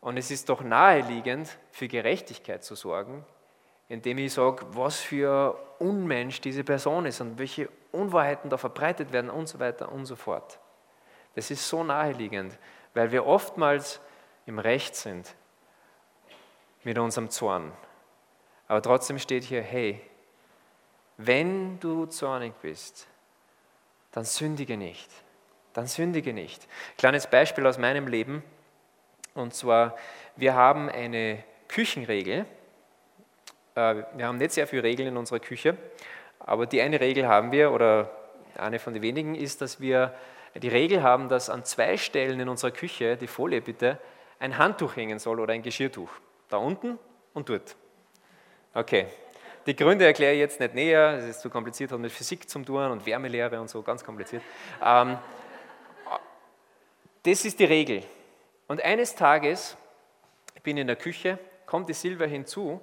Und 0.00 0.16
es 0.16 0.30
ist 0.30 0.48
doch 0.48 0.60
naheliegend, 0.60 1.58
für 1.72 1.88
Gerechtigkeit 1.88 2.62
zu 2.62 2.74
sorgen, 2.74 3.24
indem 3.88 4.18
ich 4.18 4.32
sage, 4.32 4.66
was 4.70 5.00
für 5.00 5.58
Unmensch 5.78 6.40
diese 6.40 6.64
Person 6.64 7.06
ist 7.06 7.20
und 7.20 7.38
welche 7.38 7.68
Unwahrheiten 7.92 8.50
da 8.50 8.56
verbreitet 8.56 9.12
werden 9.12 9.30
und 9.30 9.48
so 9.48 9.58
weiter 9.58 9.90
und 9.90 10.06
so 10.06 10.16
fort. 10.16 10.58
Das 11.34 11.50
ist 11.50 11.68
so 11.68 11.84
naheliegend, 11.84 12.58
weil 12.94 13.12
wir 13.12 13.26
oftmals 13.26 14.00
im 14.46 14.58
Recht 14.58 14.96
sind 14.96 15.34
mit 16.84 16.98
unserem 16.98 17.30
Zorn. 17.30 17.72
Aber 18.66 18.82
trotzdem 18.82 19.18
steht 19.18 19.44
hier, 19.44 19.62
hey, 19.62 20.00
wenn 21.16 21.80
du 21.80 22.06
zornig 22.06 22.54
bist, 22.60 23.06
dann 24.12 24.24
sündige 24.24 24.76
nicht. 24.76 25.10
Dann 25.72 25.86
sündige 25.86 26.32
nicht. 26.32 26.66
Kleines 26.96 27.28
Beispiel 27.28 27.66
aus 27.66 27.78
meinem 27.78 28.06
Leben. 28.06 28.42
Und 29.34 29.54
zwar, 29.54 29.96
wir 30.36 30.54
haben 30.54 30.88
eine 30.88 31.44
Küchenregel. 31.68 32.46
Äh, 33.78 34.04
wir 34.14 34.26
haben 34.26 34.38
nicht 34.38 34.52
sehr 34.52 34.66
viele 34.66 34.82
Regeln 34.82 35.08
in 35.08 35.16
unserer 35.16 35.38
Küche, 35.38 35.76
aber 36.40 36.66
die 36.66 36.80
eine 36.80 37.00
Regel 37.00 37.28
haben 37.28 37.52
wir, 37.52 37.70
oder 37.70 38.10
eine 38.56 38.80
von 38.80 38.92
den 38.92 39.02
wenigen 39.02 39.36
ist, 39.36 39.60
dass 39.60 39.80
wir 39.80 40.14
die 40.56 40.68
Regel 40.68 41.02
haben, 41.02 41.28
dass 41.28 41.48
an 41.48 41.64
zwei 41.64 41.96
Stellen 41.96 42.40
in 42.40 42.48
unserer 42.48 42.72
Küche, 42.72 43.16
die 43.16 43.28
Folie 43.28 43.60
bitte, 43.60 43.98
ein 44.40 44.58
Handtuch 44.58 44.96
hängen 44.96 45.20
soll 45.20 45.38
oder 45.38 45.52
ein 45.52 45.62
Geschirrtuch. 45.62 46.10
Da 46.48 46.56
unten 46.56 46.98
und 47.34 47.48
dort. 47.48 47.76
Okay. 48.74 49.06
Die 49.66 49.76
Gründe 49.76 50.06
erkläre 50.06 50.32
ich 50.32 50.40
jetzt 50.40 50.60
nicht 50.60 50.74
näher, 50.74 51.18
es 51.18 51.24
ist 51.26 51.40
zu 51.42 51.50
kompliziert, 51.50 51.92
hat 51.92 51.98
mit 51.98 52.10
Physik 52.10 52.48
zu 52.48 52.60
tun 52.60 52.90
und 52.90 53.04
Wärmelehre 53.04 53.60
und 53.60 53.68
so, 53.68 53.82
ganz 53.82 54.02
kompliziert. 54.02 54.42
Ähm, 54.82 55.18
das 57.22 57.44
ist 57.44 57.60
die 57.60 57.66
Regel. 57.66 58.02
Und 58.66 58.82
eines 58.82 59.14
Tages, 59.14 59.76
ich 60.54 60.62
bin 60.62 60.78
in 60.78 60.86
der 60.86 60.96
Küche, 60.96 61.38
kommt 61.66 61.88
die 61.88 61.92
Silvia 61.92 62.26
hinzu 62.26 62.80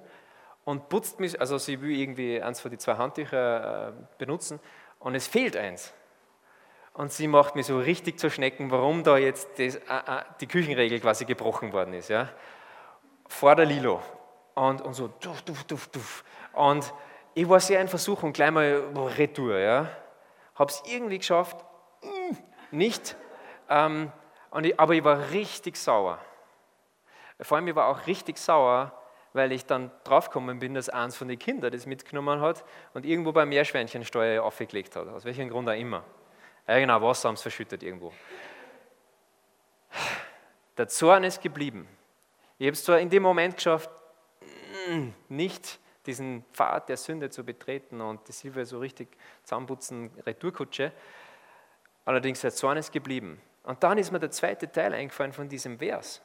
und 0.66 0.88
putzt 0.88 1.20
mich, 1.20 1.40
also 1.40 1.58
sie 1.58 1.80
will 1.80 1.92
irgendwie 1.92 2.42
eins 2.42 2.60
von 2.60 2.72
die 2.72 2.76
zwei 2.76 2.96
Handtücher 2.96 3.88
äh, 3.88 3.92
benutzen 4.18 4.58
und 4.98 5.14
es 5.14 5.28
fehlt 5.28 5.56
eins. 5.56 5.94
Und 6.92 7.12
sie 7.12 7.28
macht 7.28 7.54
mir 7.54 7.62
so 7.62 7.78
richtig 7.78 8.18
zu 8.18 8.30
schnecken, 8.30 8.70
warum 8.72 9.04
da 9.04 9.16
jetzt 9.16 9.48
das, 9.58 9.76
äh, 9.76 9.78
äh, 9.78 10.22
die 10.40 10.48
Küchenregel 10.48 10.98
quasi 10.98 11.24
gebrochen 11.24 11.72
worden 11.72 11.94
ist. 11.94 12.08
Ja? 12.08 12.28
Vor 13.28 13.54
der 13.54 13.64
Lilo. 13.64 14.02
Und, 14.54 14.82
und 14.82 14.94
so, 14.94 15.06
duf, 15.20 15.40
duf, 15.42 15.62
duf, 15.64 15.86
duf. 15.88 16.24
Und 16.52 16.92
ich 17.34 17.48
war 17.48 17.60
sehr 17.60 17.80
in 17.80 17.86
Versuchung, 17.86 18.32
gleich 18.32 18.50
mal 18.50 18.82
retour. 19.16 19.56
Ja? 19.56 19.88
Habe 20.56 20.72
es 20.72 20.82
irgendwie 20.86 21.18
geschafft, 21.18 21.64
hm, 22.02 22.36
nicht. 22.72 23.14
Ähm, 23.68 24.10
ich, 24.62 24.80
aber 24.80 24.94
ich 24.94 25.04
war 25.04 25.30
richtig 25.30 25.76
sauer. 25.76 26.18
Vor 27.40 27.56
allem, 27.56 27.68
ich 27.68 27.74
war 27.76 27.86
auch 27.86 28.04
richtig 28.08 28.36
sauer, 28.38 28.92
weil 29.36 29.52
ich 29.52 29.66
dann 29.66 29.90
draufgekommen 30.04 30.58
bin, 30.58 30.74
dass 30.74 30.88
eins 30.88 31.16
von 31.16 31.28
den 31.28 31.38
Kindern 31.38 31.70
das 31.70 31.86
mitgenommen 31.86 32.40
hat 32.40 32.64
und 32.94 33.06
irgendwo 33.06 33.32
beim 33.32 33.48
Meerschweinchensteuer 33.50 34.42
aufgelegt 34.42 34.96
hat. 34.96 35.06
Aus 35.08 35.24
welchem 35.24 35.48
Grund 35.48 35.68
auch 35.68 35.78
immer. 35.78 36.02
Ja, 36.66 36.78
genau, 36.78 37.00
Wasser 37.02 37.28
haben 37.28 37.36
sie 37.36 37.42
verschüttet 37.42 37.82
irgendwo. 37.82 38.12
Der 40.76 40.88
Zorn 40.88 41.24
ist 41.24 41.40
geblieben. 41.40 41.86
Ich 42.58 42.66
habe 42.66 42.72
es 42.72 42.84
zwar 42.84 42.98
in 42.98 43.10
dem 43.10 43.22
Moment 43.22 43.56
geschafft, 43.56 43.90
nicht 45.28 45.78
diesen 46.06 46.44
Pfad 46.52 46.88
der 46.88 46.96
Sünde 46.96 47.30
zu 47.30 47.44
betreten 47.44 48.00
und 48.00 48.26
die 48.28 48.32
Silvia 48.32 48.64
so 48.64 48.78
richtig 48.78 49.08
zusammenputzen, 49.42 50.10
Retourkutsche, 50.24 50.92
allerdings 52.04 52.40
der 52.40 52.52
Zorn 52.52 52.78
ist 52.78 52.92
geblieben. 52.92 53.40
Und 53.64 53.82
dann 53.82 53.98
ist 53.98 54.12
mir 54.12 54.20
der 54.20 54.30
zweite 54.30 54.70
Teil 54.70 54.94
eingefallen 54.94 55.32
von 55.32 55.48
diesem 55.48 55.78
Vers. 55.78 56.22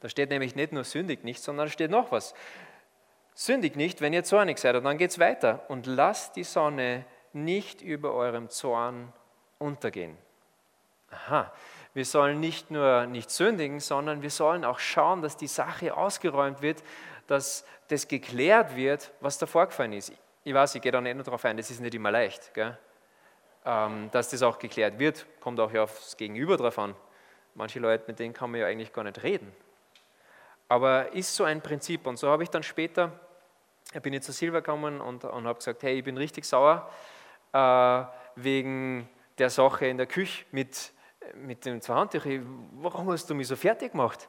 Da 0.00 0.08
steht 0.08 0.30
nämlich 0.30 0.54
nicht 0.54 0.72
nur 0.72 0.84
sündig 0.84 1.24
nicht, 1.24 1.42
sondern 1.42 1.66
da 1.66 1.72
steht 1.72 1.90
noch 1.90 2.12
was. 2.12 2.34
Sündig 3.34 3.76
nicht, 3.76 4.00
wenn 4.00 4.12
ihr 4.12 4.24
zornig 4.24 4.58
seid. 4.58 4.74
Und 4.76 4.84
dann 4.84 4.98
geht 4.98 5.10
es 5.10 5.18
weiter. 5.18 5.64
Und 5.68 5.86
lasst 5.86 6.36
die 6.36 6.44
Sonne 6.44 7.04
nicht 7.32 7.82
über 7.82 8.14
eurem 8.14 8.48
Zorn 8.48 9.12
untergehen. 9.58 10.16
Aha, 11.10 11.52
wir 11.94 12.04
sollen 12.04 12.38
nicht 12.38 12.70
nur 12.70 13.06
nicht 13.06 13.30
sündigen, 13.30 13.80
sondern 13.80 14.22
wir 14.22 14.30
sollen 14.30 14.64
auch 14.64 14.78
schauen, 14.78 15.22
dass 15.22 15.36
die 15.36 15.46
Sache 15.46 15.96
ausgeräumt 15.96 16.62
wird, 16.62 16.82
dass 17.26 17.64
das 17.88 18.08
geklärt 18.08 18.76
wird, 18.76 19.10
was 19.20 19.38
da 19.38 19.46
vorgefallen 19.46 19.94
ist. 19.94 20.12
Ich 20.44 20.54
weiß, 20.54 20.74
ich 20.74 20.82
gehe 20.82 20.92
da 20.92 21.00
nicht 21.00 21.14
nur 21.14 21.24
darauf 21.24 21.44
ein, 21.44 21.56
das 21.56 21.70
ist 21.70 21.80
nicht 21.80 21.94
immer 21.94 22.10
leicht. 22.10 22.52
Ähm, 23.64 24.10
dass 24.12 24.30
das 24.30 24.42
auch 24.42 24.58
geklärt 24.58 24.98
wird, 24.98 25.26
kommt 25.40 25.60
auch 25.60 25.72
ja 25.72 25.82
aufs 25.82 26.16
Gegenüber 26.16 26.56
drauf 26.56 26.78
an. 26.78 26.94
Manche 27.54 27.80
Leute, 27.80 28.04
mit 28.06 28.18
denen 28.18 28.34
kann 28.34 28.50
man 28.50 28.60
ja 28.60 28.66
eigentlich 28.66 28.92
gar 28.92 29.04
nicht 29.04 29.22
reden. 29.22 29.52
Aber 30.68 31.12
ist 31.14 31.34
so 31.34 31.44
ein 31.44 31.62
Prinzip. 31.62 32.06
Und 32.06 32.18
so 32.18 32.28
habe 32.28 32.42
ich 32.42 32.50
dann 32.50 32.62
später, 32.62 33.18
bin 34.02 34.12
ich 34.12 34.20
zu 34.22 34.32
Silber 34.32 34.60
gekommen 34.60 35.00
und, 35.00 35.24
und 35.24 35.46
habe 35.46 35.58
gesagt, 35.58 35.82
hey, 35.82 35.96
ich 35.98 36.04
bin 36.04 36.18
richtig 36.18 36.44
sauer 36.44 36.90
äh, 37.52 38.04
wegen 38.36 39.08
der 39.38 39.50
Sache 39.50 39.86
in 39.86 39.96
der 39.96 40.06
Küche 40.06 40.44
mit, 40.50 40.92
mit 41.34 41.64
dem 41.64 41.80
Zweihandtücher. 41.80 42.40
Warum 42.72 43.10
hast 43.10 43.30
du 43.30 43.34
mich 43.34 43.48
so 43.48 43.56
fertig 43.56 43.92
gemacht? 43.92 44.28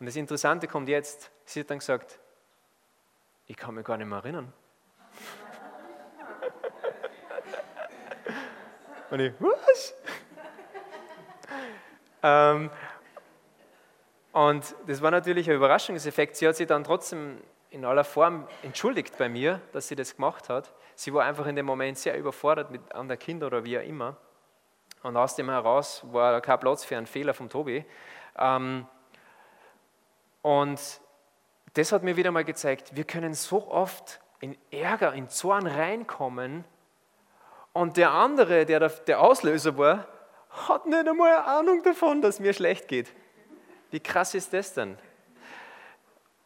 Und 0.00 0.06
das 0.06 0.16
Interessante 0.16 0.66
kommt 0.66 0.88
jetzt, 0.88 1.30
sie 1.44 1.60
hat 1.60 1.70
dann 1.70 1.78
gesagt, 1.78 2.18
ich 3.46 3.56
kann 3.56 3.74
mich 3.74 3.84
gar 3.84 3.98
nicht 3.98 4.08
mehr 4.08 4.18
erinnern. 4.18 4.52
Und 9.10 9.20
ich, 9.20 9.34
was? 9.38 9.94
ähm, 12.22 12.70
und 14.32 14.74
das 14.86 15.02
war 15.02 15.10
natürlich 15.10 15.48
ein 15.48 15.56
Überraschungseffekt. 15.56 16.36
Sie 16.36 16.48
hat 16.48 16.56
sich 16.56 16.66
dann 16.66 16.84
trotzdem 16.84 17.38
in 17.70 17.84
aller 17.84 18.04
Form 18.04 18.46
entschuldigt 18.62 19.16
bei 19.18 19.28
mir, 19.28 19.60
dass 19.72 19.88
sie 19.88 19.96
das 19.96 20.16
gemacht 20.16 20.48
hat. 20.48 20.72
Sie 20.94 21.12
war 21.12 21.24
einfach 21.24 21.46
in 21.46 21.56
dem 21.56 21.66
Moment 21.66 21.98
sehr 21.98 22.18
überfordert 22.18 22.70
mit 22.70 22.94
anderen 22.94 23.18
Kindern 23.18 23.48
oder 23.48 23.64
wie 23.64 23.78
auch 23.78 23.82
immer. 23.82 24.16
Und 25.02 25.16
aus 25.16 25.36
dem 25.36 25.50
heraus 25.50 26.02
war 26.12 26.40
kein 26.40 26.60
Platz 26.60 26.84
für 26.84 26.96
einen 26.96 27.06
Fehler 27.06 27.34
vom 27.34 27.48
Tobi. 27.48 27.84
Ähm, 28.38 28.86
und 30.42 30.80
das 31.74 31.92
hat 31.92 32.02
mir 32.02 32.16
wieder 32.16 32.30
mal 32.30 32.44
gezeigt, 32.44 32.94
wir 32.94 33.04
können 33.04 33.34
so 33.34 33.70
oft 33.70 34.20
in 34.40 34.56
Ärger, 34.70 35.12
in 35.14 35.28
Zorn 35.28 35.66
reinkommen 35.66 36.64
und 37.72 37.96
der 37.96 38.10
andere, 38.10 38.66
der 38.66 38.88
der 38.88 39.20
Auslöser 39.20 39.78
war, 39.78 40.06
hat 40.50 40.84
nicht 40.86 41.08
einmal 41.08 41.32
eine 41.32 41.44
Ahnung 41.46 41.82
davon, 41.82 42.20
dass 42.20 42.40
mir 42.40 42.52
schlecht 42.52 42.88
geht. 42.88 43.14
Wie 43.92 44.00
krass 44.00 44.34
ist 44.34 44.52
das 44.54 44.72
denn? 44.72 44.96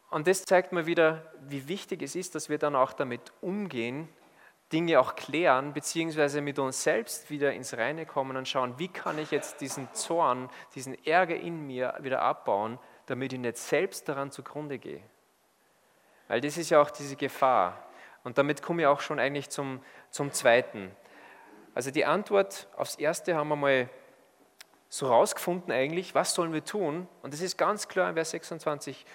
Und 0.09 0.27
das 0.27 0.43
zeigt 0.43 0.73
mir 0.73 0.85
wieder, 0.85 1.31
wie 1.41 1.67
wichtig 1.67 2.01
es 2.01 2.15
ist, 2.15 2.35
dass 2.35 2.49
wir 2.49 2.57
dann 2.57 2.75
auch 2.75 2.91
damit 2.91 3.21
umgehen, 3.41 4.09
Dinge 4.73 4.99
auch 4.99 5.15
klären, 5.15 5.71
beziehungsweise 5.71 6.41
mit 6.41 6.59
uns 6.59 6.83
selbst 6.83 7.29
wieder 7.29 7.53
ins 7.53 7.77
Reine 7.77 8.05
kommen 8.05 8.35
und 8.35 8.49
schauen, 8.49 8.77
wie 8.77 8.89
kann 8.89 9.17
ich 9.17 9.31
jetzt 9.31 9.61
diesen 9.61 9.91
Zorn, 9.93 10.49
diesen 10.75 11.03
Ärger 11.05 11.37
in 11.37 11.65
mir 11.65 11.95
wieder 12.01 12.21
abbauen, 12.21 12.79
damit 13.05 13.31
ich 13.31 13.39
nicht 13.39 13.57
selbst 13.57 14.09
daran 14.09 14.29
zugrunde 14.29 14.77
gehe. 14.77 15.01
Weil 16.27 16.41
das 16.41 16.57
ist 16.57 16.69
ja 16.69 16.81
auch 16.81 16.91
diese 16.91 17.15
Gefahr. 17.15 17.81
Und 18.25 18.37
damit 18.37 18.61
komme 18.61 18.81
ich 18.81 18.87
auch 18.87 18.99
schon 18.99 19.19
eigentlich 19.19 19.49
zum, 19.49 19.81
zum 20.09 20.33
Zweiten. 20.33 20.91
Also 21.73 21.91
die 21.91 22.03
Antwort 22.03 22.67
aufs 22.75 22.95
Erste 22.95 23.35
haben 23.35 23.47
wir 23.47 23.55
mal 23.55 23.89
so 24.89 25.07
rausgefunden 25.07 25.71
eigentlich, 25.71 26.15
was 26.15 26.33
sollen 26.33 26.53
wir 26.53 26.63
tun? 26.63 27.07
Und 27.21 27.33
das 27.33 27.41
ist 27.41 27.57
ganz 27.57 27.87
klar 27.87 28.09
in 28.09 28.15
Vers 28.15 28.31
26 28.31 29.05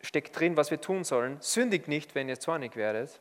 steckt 0.00 0.38
drin, 0.38 0.56
was 0.56 0.70
wir 0.70 0.80
tun 0.80 1.04
sollen. 1.04 1.40
Sündigt 1.40 1.88
nicht, 1.88 2.14
wenn 2.14 2.28
ihr 2.28 2.40
zornig 2.40 2.76
werdet 2.76 3.20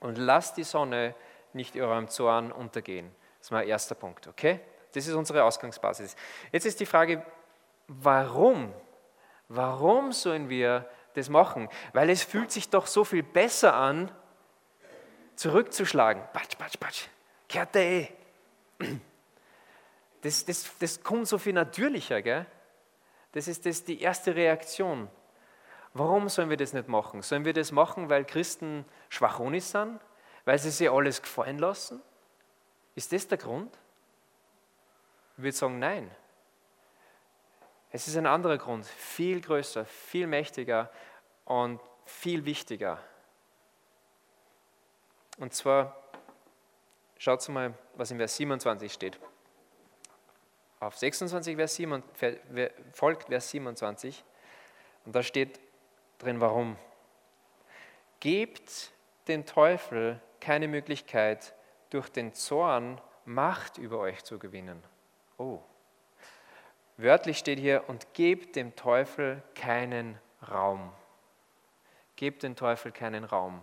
und 0.00 0.16
lasst 0.18 0.56
die 0.56 0.64
Sonne 0.64 1.14
nicht 1.52 1.76
eurem 1.76 2.08
Zorn 2.08 2.50
untergehen. 2.50 3.10
Das 3.38 3.48
ist 3.48 3.50
mein 3.52 3.68
erster 3.68 3.94
Punkt, 3.94 4.26
okay? 4.26 4.60
Das 4.92 5.06
ist 5.06 5.14
unsere 5.14 5.44
Ausgangsbasis. 5.44 6.16
Jetzt 6.52 6.66
ist 6.66 6.80
die 6.80 6.86
Frage, 6.86 7.24
warum? 7.88 8.72
Warum 9.48 10.12
sollen 10.12 10.48
wir 10.48 10.88
das 11.14 11.28
machen? 11.28 11.68
Weil 11.92 12.10
es 12.10 12.22
fühlt 12.22 12.50
sich 12.50 12.70
doch 12.70 12.86
so 12.86 13.04
viel 13.04 13.22
besser 13.22 13.74
an, 13.74 14.10
zurückzuschlagen. 15.36 16.22
Patsch, 16.32 16.56
patsch, 16.56 16.78
patsch. 16.78 17.08
Kehrt 17.48 17.76
eh. 17.76 18.08
Das, 20.24 20.42
das, 20.42 20.70
das 20.78 21.02
kommt 21.02 21.28
so 21.28 21.36
viel 21.36 21.52
natürlicher, 21.52 22.22
gell? 22.22 22.46
Das 23.32 23.46
ist 23.46 23.66
das, 23.66 23.84
die 23.84 24.00
erste 24.00 24.34
Reaktion. 24.34 25.10
Warum 25.92 26.30
sollen 26.30 26.48
wir 26.48 26.56
das 26.56 26.72
nicht 26.72 26.88
machen? 26.88 27.20
Sollen 27.20 27.44
wir 27.44 27.52
das 27.52 27.72
machen, 27.72 28.08
weil 28.08 28.24
Christen 28.24 28.86
Schwachonis 29.10 29.70
sind? 29.70 30.00
Weil 30.46 30.58
sie 30.58 30.70
sich 30.70 30.90
alles 30.90 31.20
gefallen 31.20 31.58
lassen? 31.58 32.00
Ist 32.94 33.12
das 33.12 33.28
der 33.28 33.36
Grund? 33.36 33.76
Ich 35.36 35.42
würde 35.42 35.56
sagen, 35.56 35.78
nein. 35.78 36.10
Es 37.90 38.08
ist 38.08 38.16
ein 38.16 38.26
anderer 38.26 38.56
Grund, 38.56 38.86
viel 38.86 39.42
größer, 39.42 39.84
viel 39.84 40.26
mächtiger 40.26 40.90
und 41.44 41.80
viel 42.06 42.46
wichtiger. 42.46 42.98
Und 45.36 45.52
zwar, 45.52 46.02
schaut 47.18 47.46
mal, 47.50 47.74
was 47.94 48.10
in 48.10 48.16
Vers 48.16 48.36
27 48.36 48.90
steht 48.90 49.20
auf 50.84 50.96
26 50.96 51.56
Vers 51.56 51.74
7, 51.76 52.02
folgt 52.92 53.28
Vers 53.28 53.50
27 53.50 54.24
und 55.06 55.14
da 55.14 55.22
steht 55.22 55.58
drin, 56.18 56.40
warum. 56.40 56.76
Gebt 58.20 58.92
dem 59.28 59.46
Teufel 59.46 60.20
keine 60.40 60.68
Möglichkeit, 60.68 61.54
durch 61.90 62.08
den 62.08 62.34
Zorn 62.34 63.00
Macht 63.26 63.78
über 63.78 64.00
euch 64.00 64.22
zu 64.22 64.38
gewinnen. 64.38 64.82
Oh. 65.38 65.60
Wörtlich 66.98 67.38
steht 67.38 67.58
hier, 67.58 67.88
und 67.88 68.12
gebt 68.12 68.54
dem 68.54 68.76
Teufel 68.76 69.42
keinen 69.54 70.18
Raum. 70.46 70.92
Gebt 72.16 72.42
dem 72.42 72.54
Teufel 72.54 72.92
keinen 72.92 73.24
Raum. 73.24 73.62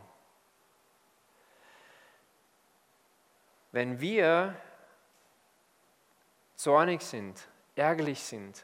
Wenn 3.71 4.01
wir 4.01 4.55
zornig 6.61 7.01
sind, 7.01 7.47
ärgerlich 7.75 8.19
sind, 8.19 8.63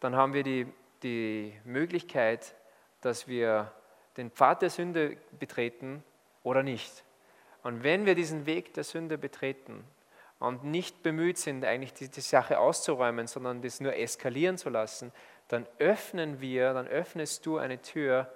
dann 0.00 0.14
haben 0.14 0.34
wir 0.34 0.42
die, 0.42 0.70
die 1.02 1.58
Möglichkeit, 1.64 2.54
dass 3.00 3.26
wir 3.26 3.72
den 4.18 4.30
Pfad 4.30 4.60
der 4.60 4.68
Sünde 4.68 5.16
betreten 5.38 6.04
oder 6.42 6.62
nicht. 6.62 7.04
Und 7.62 7.84
wenn 7.84 8.04
wir 8.04 8.14
diesen 8.14 8.44
Weg 8.44 8.74
der 8.74 8.84
Sünde 8.84 9.16
betreten 9.16 9.82
und 10.40 10.62
nicht 10.62 11.02
bemüht 11.02 11.38
sind, 11.38 11.64
eigentlich 11.64 11.94
die, 11.94 12.08
die 12.08 12.20
Sache 12.20 12.58
auszuräumen, 12.58 13.26
sondern 13.28 13.62
das 13.62 13.80
nur 13.80 13.96
eskalieren 13.96 14.58
zu 14.58 14.68
lassen, 14.68 15.10
dann 15.48 15.66
öffnen 15.78 16.42
wir, 16.42 16.74
dann 16.74 16.86
öffnest 16.86 17.46
du 17.46 17.56
eine 17.56 17.80
Tür, 17.80 18.30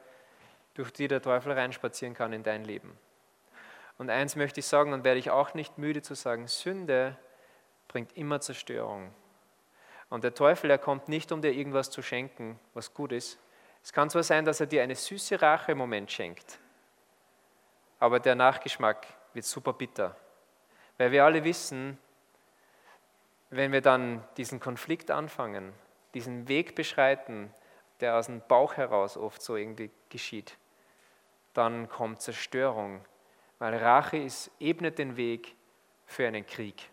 durch 0.72 0.90
die 0.90 1.08
der 1.08 1.20
Teufel 1.20 1.52
reinspazieren 1.52 2.14
kann 2.14 2.32
in 2.32 2.42
dein 2.42 2.64
Leben. 2.64 2.96
Und 3.98 4.08
eins 4.08 4.36
möchte 4.36 4.60
ich 4.60 4.66
sagen 4.66 4.94
und 4.94 5.04
werde 5.04 5.18
ich 5.18 5.28
auch 5.28 5.52
nicht 5.52 5.76
müde 5.76 6.00
zu 6.00 6.14
sagen, 6.14 6.48
Sünde 6.48 7.18
bringt 7.96 8.14
immer 8.14 8.42
Zerstörung. 8.42 9.10
Und 10.10 10.22
der 10.22 10.34
Teufel, 10.34 10.70
er 10.70 10.76
kommt 10.76 11.08
nicht, 11.08 11.32
um 11.32 11.40
dir 11.40 11.52
irgendwas 11.52 11.88
zu 11.90 12.02
schenken, 12.02 12.60
was 12.74 12.92
gut 12.92 13.10
ist. 13.10 13.38
Es 13.82 13.90
kann 13.90 14.10
zwar 14.10 14.22
sein, 14.22 14.44
dass 14.44 14.60
er 14.60 14.66
dir 14.66 14.82
eine 14.82 14.94
süße 14.94 15.40
Rache 15.40 15.72
im 15.72 15.78
Moment 15.78 16.12
schenkt, 16.12 16.58
aber 17.98 18.20
der 18.20 18.34
Nachgeschmack 18.34 19.06
wird 19.32 19.46
super 19.46 19.72
bitter. 19.72 20.14
Weil 20.98 21.10
wir 21.10 21.24
alle 21.24 21.42
wissen, 21.42 21.96
wenn 23.48 23.72
wir 23.72 23.80
dann 23.80 24.22
diesen 24.36 24.60
Konflikt 24.60 25.10
anfangen, 25.10 25.72
diesen 26.12 26.48
Weg 26.48 26.74
beschreiten, 26.74 27.50
der 28.00 28.16
aus 28.16 28.26
dem 28.26 28.42
Bauch 28.42 28.74
heraus 28.74 29.16
oft 29.16 29.40
so 29.40 29.56
irgendwie 29.56 29.90
geschieht, 30.10 30.58
dann 31.54 31.88
kommt 31.88 32.20
Zerstörung, 32.20 33.02
weil 33.58 33.74
Rache 33.74 34.18
ist, 34.18 34.50
ebnet 34.60 34.98
den 34.98 35.16
Weg 35.16 35.56
für 36.04 36.28
einen 36.28 36.44
Krieg. 36.44 36.90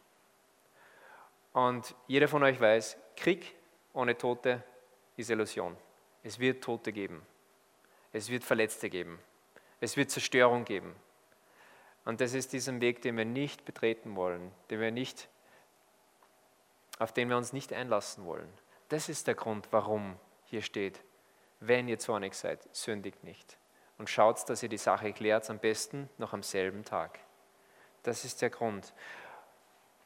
Und 1.53 1.95
jeder 2.07 2.27
von 2.27 2.43
euch 2.43 2.60
weiß, 2.60 2.98
Krieg 3.15 3.55
ohne 3.93 4.17
Tote 4.17 4.63
ist 5.15 5.29
Illusion. 5.29 5.77
Es 6.24 6.39
wird 6.39 6.63
Tote 6.63 6.91
geben. 6.91 7.25
Es 8.12 8.29
wird 8.29 8.43
Verletzte 8.43 8.89
geben. 8.89 9.19
Es 9.79 9.95
wird 9.98 10.12
Zerstörung 10.12 10.65
geben. 10.65 10.95
Und 12.05 12.22
das 12.22 12.33
ist 12.33 12.53
diesen 12.53 12.81
Weg, 12.81 13.01
den 13.01 13.17
wir 13.17 13.25
nicht 13.25 13.65
betreten 13.65 14.15
wollen, 14.15 14.51
den 14.69 14.79
wir 14.79 14.91
nicht, 14.91 15.29
auf 17.00 17.13
den 17.13 17.29
wir 17.29 17.38
uns 17.38 17.53
nicht 17.53 17.72
einlassen 17.72 18.25
wollen. 18.25 18.51
Das 18.89 19.10
ist 19.10 19.27
der 19.27 19.36
Grund, 19.36 19.67
warum 19.72 20.17
hier 20.45 20.62
steht, 20.62 21.01
wenn 21.60 21.88
ihr 21.88 22.00
zornig 22.00 22.33
seid, 22.33 22.67
sündigt 22.75 23.24
nicht. 23.24 23.57
Und 23.98 24.10
schaut, 24.10 24.50
dass 24.50 24.63
ihr 24.63 24.69
die 24.69 24.77
Sache 24.77 25.13
klärt, 25.13 25.50
am 25.50 25.60
besten 25.60 26.10
noch 26.17 26.33
am 26.33 26.43
selben 26.43 26.83
Tag. 26.83 27.19
Das 28.03 28.25
ist 28.25 28.41
der 28.41 28.50
Grund. 28.50 28.93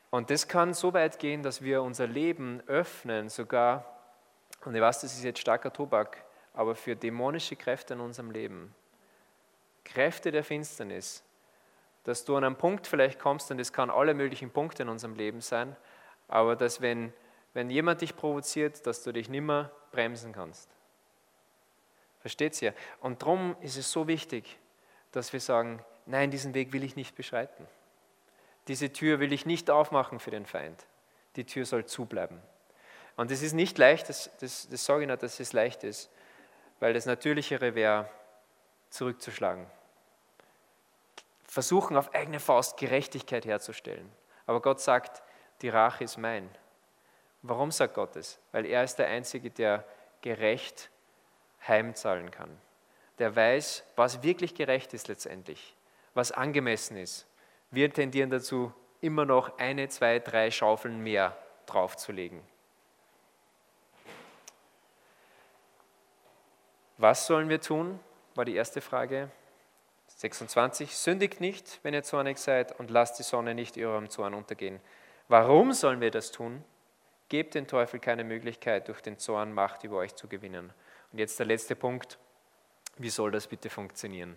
Und 0.10 0.30
das 0.30 0.48
kann 0.48 0.74
so 0.74 0.94
weit 0.94 1.20
gehen, 1.20 1.44
dass 1.44 1.62
wir 1.62 1.82
unser 1.82 2.08
Leben 2.08 2.62
öffnen, 2.68 3.30
sogar, 3.30 3.86
und 4.64 4.74
ich 4.74 4.82
weiß, 4.82 5.02
das 5.02 5.14
ist 5.14 5.24
jetzt 5.24 5.40
starker 5.40 5.72
Tobak, 5.72 6.24
aber 6.54 6.76
für 6.76 6.96
dämonische 6.96 7.56
Kräfte 7.56 7.94
in 7.94 8.00
unserem 8.00 8.32
Leben. 8.32 8.74
Kräfte 9.84 10.32
der 10.32 10.44
Finsternis, 10.44 11.24
dass 12.04 12.24
du 12.26 12.36
an 12.36 12.44
einen 12.44 12.56
Punkt 12.56 12.88
vielleicht 12.88 13.20
kommst, 13.20 13.52
und 13.52 13.60
es 13.60 13.74
kann 13.74 13.90
alle 13.90 14.14
möglichen 14.14 14.50
Punkte 14.50 14.84
in 14.84 14.90
unserem 14.90 15.16
Leben 15.16 15.42
sein, 15.42 15.76
aber 16.28 16.56
dass 16.56 16.82
wenn, 16.82 17.14
wenn 17.54 17.70
jemand 17.70 18.02
dich 18.02 18.16
provoziert, 18.16 18.88
dass 18.88 19.04
du 19.04 19.12
dich 19.12 19.30
nimmer 19.30 19.72
bremsen 19.92 20.32
kannst. 20.32 20.70
Versteht 22.20 22.62
ihr? 22.62 22.74
Und 23.02 23.22
darum 23.22 23.56
ist 23.62 23.78
es 23.78 23.92
so 23.92 24.08
wichtig, 24.08 24.58
dass 25.12 25.32
wir 25.34 25.40
sagen, 25.40 25.84
nein, 26.06 26.32
diesen 26.32 26.54
Weg 26.54 26.74
will 26.74 26.84
ich 26.84 26.96
nicht 26.96 27.16
beschreiten. 27.16 27.68
Diese 28.68 28.92
Tür 28.92 29.20
will 29.20 29.32
ich 29.34 29.46
nicht 29.46 29.70
aufmachen 29.70 30.20
für 30.20 30.32
den 30.32 30.46
Feind. 30.46 30.86
Die 31.36 31.46
Tür 31.46 31.66
soll 31.66 31.86
zubleiben. 31.86 32.42
Und 33.16 33.32
es 33.32 33.42
ist 33.42 33.54
nicht 33.54 33.78
leicht, 33.78 34.10
das, 34.10 34.30
das, 34.40 34.68
das 34.70 34.86
sage 34.86 35.04
ich 35.04 35.08
nicht, 35.08 35.24
dass 35.24 35.40
es 35.40 35.54
leicht 35.54 35.84
ist, 35.84 36.10
weil 36.80 36.94
das 36.94 37.06
Natürlichere 37.06 37.74
wäre, 37.76 38.10
zurückzuschlagen. 38.90 39.66
Versuchen 41.44 41.98
auf 41.98 42.14
eigene 42.14 42.40
Faust 42.40 42.78
Gerechtigkeit 42.78 43.46
herzustellen. 43.46 44.12
Aber 44.46 44.62
Gott 44.62 44.80
sagt, 44.80 45.24
die 45.62 45.70
Rache 45.70 46.04
ist 46.04 46.18
mein. 46.18 46.50
Warum 47.42 47.72
sagt 47.72 47.96
Gott 47.96 48.16
es? 48.16 48.40
Weil 48.52 48.66
er 48.66 48.84
ist 48.84 48.98
der 48.98 49.08
Einzige, 49.08 49.50
der 49.50 49.84
gerecht 50.22 50.90
heimzahlen 51.68 52.32
kann. 52.32 52.56
Der 53.20 53.36
weiß, 53.36 53.84
was 53.96 54.22
wirklich 54.22 54.54
gerecht 54.54 54.94
ist 54.94 55.08
letztendlich, 55.08 55.76
was 56.14 56.32
angemessen 56.32 56.98
ist. 56.98 57.26
Wir 57.72 57.92
tendieren 57.92 58.30
dazu, 58.30 58.74
immer 59.02 59.26
noch 59.26 59.58
eine, 59.58 59.90
zwei, 59.90 60.20
drei 60.20 60.52
Schaufeln 60.52 61.02
mehr 61.02 61.38
draufzulegen. 61.66 62.42
Was 66.98 67.28
sollen 67.28 67.50
wir 67.50 67.62
tun? 67.62 68.00
War 68.36 68.46
die 68.46 68.56
erste 68.56 68.82
Frage. 68.82 69.30
26. 70.08 70.96
Sündigt 70.96 71.42
nicht, 71.42 71.80
wenn 71.84 71.94
ihr 71.94 72.04
zornig 72.04 72.40
seid, 72.40 72.80
und 72.80 72.90
lasst 72.90 73.20
die 73.20 73.24
Sonne 73.24 73.54
nicht 73.54 73.78
eurem 73.78 74.10
Zorn 74.10 74.34
untergehen. 74.34 74.80
Warum 75.28 75.74
sollen 75.74 76.02
wir 76.02 76.10
das 76.10 76.32
tun? 76.32 76.64
Gebt 77.30 77.54
den 77.54 77.68
Teufel 77.68 78.00
keine 78.00 78.24
Möglichkeit, 78.24 78.88
durch 78.88 79.02
den 79.02 79.20
Zorn 79.20 79.54
Macht 79.54 79.84
über 79.84 79.98
euch 79.98 80.16
zu 80.16 80.28
gewinnen. 80.28 80.74
Und 81.12 81.20
jetzt 81.20 81.38
der 81.38 81.46
letzte 81.46 81.76
Punkt. 81.76 82.18
Wie 82.98 83.10
soll 83.10 83.32
das 83.32 83.46
bitte 83.46 83.70
funktionieren? 83.70 84.36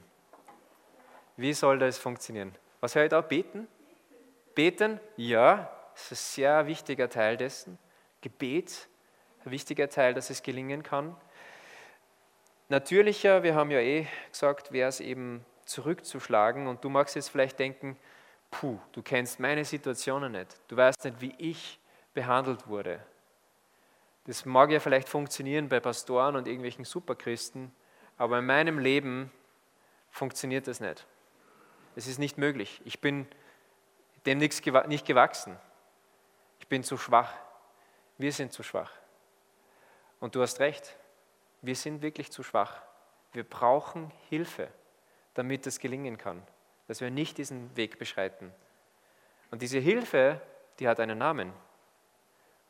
Wie 1.37 1.55
soll 1.55 1.79
das 1.79 1.97
funktionieren? 1.97 2.55
Was 2.81 2.95
höre 2.95 3.05
ich 3.05 3.11
da? 3.11 3.21
Beten? 3.21 3.69
Beten? 4.55 5.01
Ja, 5.17 5.71
das 5.95 6.13
ist 6.13 6.13
ein 6.13 6.35
sehr 6.35 6.67
wichtiger 6.67 7.09
Teil 7.09 7.37
dessen. 7.37 7.79
Gebet, 8.21 8.89
ein 9.45 9.51
wichtiger 9.51 9.89
Teil, 9.89 10.15
dass 10.15 10.31
es 10.31 10.43
gelingen 10.43 10.83
kann. 10.83 11.17
Natürlicher, 12.69 13.43
wir 13.43 13.55
haben 13.55 13.71
ja 13.71 13.81
eh 13.81 14.07
gesagt, 14.31 14.73
wäre 14.73 14.89
es 14.89 15.01
eben 15.01 15.45
zurückzuschlagen. 15.65 16.67
Und 16.67 16.85
du 16.85 16.89
magst 16.89 17.17
jetzt 17.17 17.29
vielleicht 17.29 17.59
denken, 17.59 17.97
puh, 18.51 18.79
du 18.93 19.03
kennst 19.03 19.41
meine 19.41 19.65
Situationen 19.65 20.33
nicht. 20.33 20.57
Du 20.69 20.77
weißt 20.77 21.05
nicht, 21.05 21.21
wie 21.21 21.35
ich 21.39 21.79
behandelt 22.15 22.69
wurde. 22.69 23.01
Das 24.25 24.45
mag 24.45 24.71
ja 24.71 24.81
vielleicht 24.81 25.09
funktionieren 25.09 25.69
bei 25.69 25.81
Pastoren 25.81 26.37
und 26.37 26.47
irgendwelchen 26.47 26.85
Superchristen, 26.85 27.73
aber 28.17 28.39
in 28.39 28.47
meinem 28.47 28.79
Leben 28.79 29.33
funktioniert 30.11 30.67
das 30.67 30.81
nicht. 30.81 31.07
Es 32.01 32.07
ist 32.07 32.17
nicht 32.17 32.39
möglich. 32.39 32.81
Ich 32.87 33.03
bin 33.03 33.27
dem 34.25 34.39
nicht 34.39 34.65
gewachsen. 34.65 35.59
Ich 36.59 36.67
bin 36.67 36.83
zu 36.83 36.97
schwach. 36.97 37.31
Wir 38.17 38.33
sind 38.33 38.55
zu 38.55 38.63
schwach. 38.63 38.91
Und 40.19 40.35
du 40.35 40.41
hast 40.41 40.61
recht, 40.61 40.97
wir 41.61 41.77
sind 41.77 42.01
wirklich 42.01 42.33
zu 42.33 42.43
schwach. 42.43 42.81
Wir 43.35 43.45
brauchen 43.45 44.11
Hilfe, 44.31 44.69
damit 45.35 45.67
es 45.67 45.79
gelingen 45.79 46.17
kann, 46.17 46.43
dass 46.89 47.03
wir 47.03 47.11
nicht 47.11 47.37
diesen 47.37 47.77
Weg 47.77 47.99
beschreiten. 47.99 48.51
Und 49.51 49.61
diese 49.61 49.79
Hilfe, 49.79 50.41
die 50.79 50.89
hat 50.89 51.01
einen 51.01 51.19
Namen. 51.19 51.53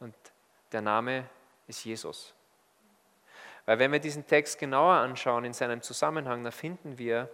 Und 0.00 0.16
der 0.72 0.80
Name 0.80 1.30
ist 1.68 1.84
Jesus. 1.84 2.34
Weil 3.64 3.78
wenn 3.78 3.92
wir 3.92 4.00
diesen 4.00 4.26
Text 4.26 4.58
genauer 4.58 4.94
anschauen 4.94 5.44
in 5.44 5.52
seinem 5.52 5.82
Zusammenhang, 5.82 6.42
dann 6.42 6.50
finden 6.50 6.98
wir, 6.98 7.30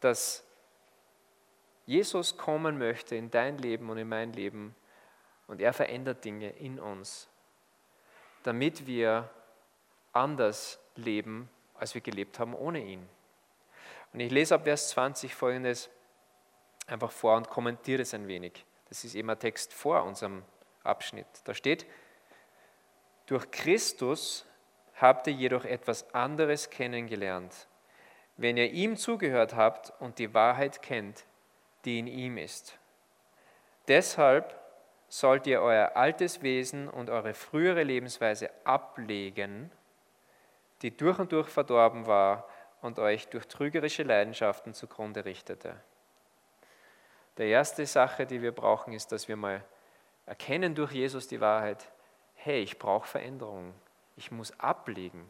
dass 0.00 0.44
Jesus 1.86 2.36
kommen 2.36 2.78
möchte 2.78 3.16
in 3.16 3.30
dein 3.30 3.58
Leben 3.58 3.88
und 3.88 3.98
in 3.98 4.08
mein 4.08 4.32
Leben 4.32 4.74
und 5.46 5.60
er 5.60 5.72
verändert 5.72 6.24
Dinge 6.24 6.50
in 6.50 6.78
uns, 6.78 7.28
damit 8.42 8.86
wir 8.86 9.30
anders 10.12 10.78
leben, 10.96 11.48
als 11.74 11.94
wir 11.94 12.00
gelebt 12.00 12.38
haben 12.38 12.54
ohne 12.54 12.84
ihn. 12.84 13.08
Und 14.12 14.20
ich 14.20 14.30
lese 14.30 14.54
ab 14.54 14.64
Vers 14.64 14.90
20 14.90 15.34
folgendes 15.34 15.90
einfach 16.86 17.10
vor 17.10 17.36
und 17.36 17.48
kommentiere 17.48 18.02
es 18.02 18.14
ein 18.14 18.26
wenig. 18.28 18.64
Das 18.88 19.04
ist 19.04 19.14
eben 19.14 19.30
ein 19.30 19.38
Text 19.38 19.72
vor 19.72 20.02
unserem 20.04 20.42
Abschnitt. 20.82 21.26
Da 21.44 21.54
steht, 21.54 21.86
durch 23.26 23.50
Christus 23.50 24.46
habt 24.96 25.26
ihr 25.26 25.34
jedoch 25.34 25.64
etwas 25.64 26.12
anderes 26.14 26.70
kennengelernt, 26.70 27.68
wenn 28.38 28.56
ihr 28.56 28.70
ihm 28.70 28.96
zugehört 28.96 29.54
habt 29.54 29.92
und 30.00 30.18
die 30.18 30.32
Wahrheit 30.32 30.80
kennt, 30.80 31.24
die 31.84 31.98
in 31.98 32.06
ihm 32.06 32.38
ist. 32.38 32.78
Deshalb 33.88 34.58
sollt 35.08 35.46
ihr 35.46 35.60
euer 35.60 35.96
altes 35.96 36.42
Wesen 36.42 36.88
und 36.88 37.10
eure 37.10 37.34
frühere 37.34 37.82
Lebensweise 37.82 38.50
ablegen, 38.64 39.70
die 40.82 40.96
durch 40.96 41.18
und 41.18 41.32
durch 41.32 41.48
verdorben 41.48 42.06
war 42.06 42.48
und 42.80 42.98
euch 42.98 43.28
durch 43.28 43.48
trügerische 43.48 44.04
Leidenschaften 44.04 44.72
zugrunde 44.72 45.24
richtete. 45.24 45.74
Die 47.38 47.48
erste 47.48 47.86
Sache, 47.86 48.24
die 48.26 48.40
wir 48.40 48.52
brauchen, 48.52 48.92
ist, 48.92 49.10
dass 49.10 49.26
wir 49.26 49.36
mal 49.36 49.64
erkennen 50.26 50.74
durch 50.74 50.92
Jesus 50.92 51.26
die 51.26 51.40
Wahrheit, 51.40 51.90
hey, 52.34 52.62
ich 52.62 52.78
brauche 52.78 53.08
Veränderung. 53.08 53.74
Ich 54.16 54.30
muss 54.30 54.58
ablegen. 54.60 55.28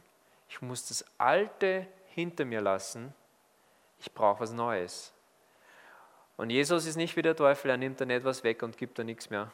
Ich 0.49 0.61
muss 0.61 0.89
das 0.89 1.05
Alte 1.19 1.87
hinter 2.19 2.45
mir 2.45 2.61
lassen. 2.61 3.15
Ich 4.01 4.13
brauche 4.13 4.41
was 4.41 4.53
Neues. 4.53 5.15
Und 6.37 6.51
Jesus 6.51 6.85
ist 6.85 6.97
nicht 6.97 7.15
wie 7.15 7.23
der 7.23 7.37
Teufel, 7.37 7.71
er 7.71 7.77
nimmt 7.77 8.01
dann 8.01 8.11
etwas 8.11 8.43
weg 8.43 8.65
und 8.65 8.77
gibt 8.77 8.99
da 8.99 9.05
nichts 9.05 9.31
mehr, 9.31 9.53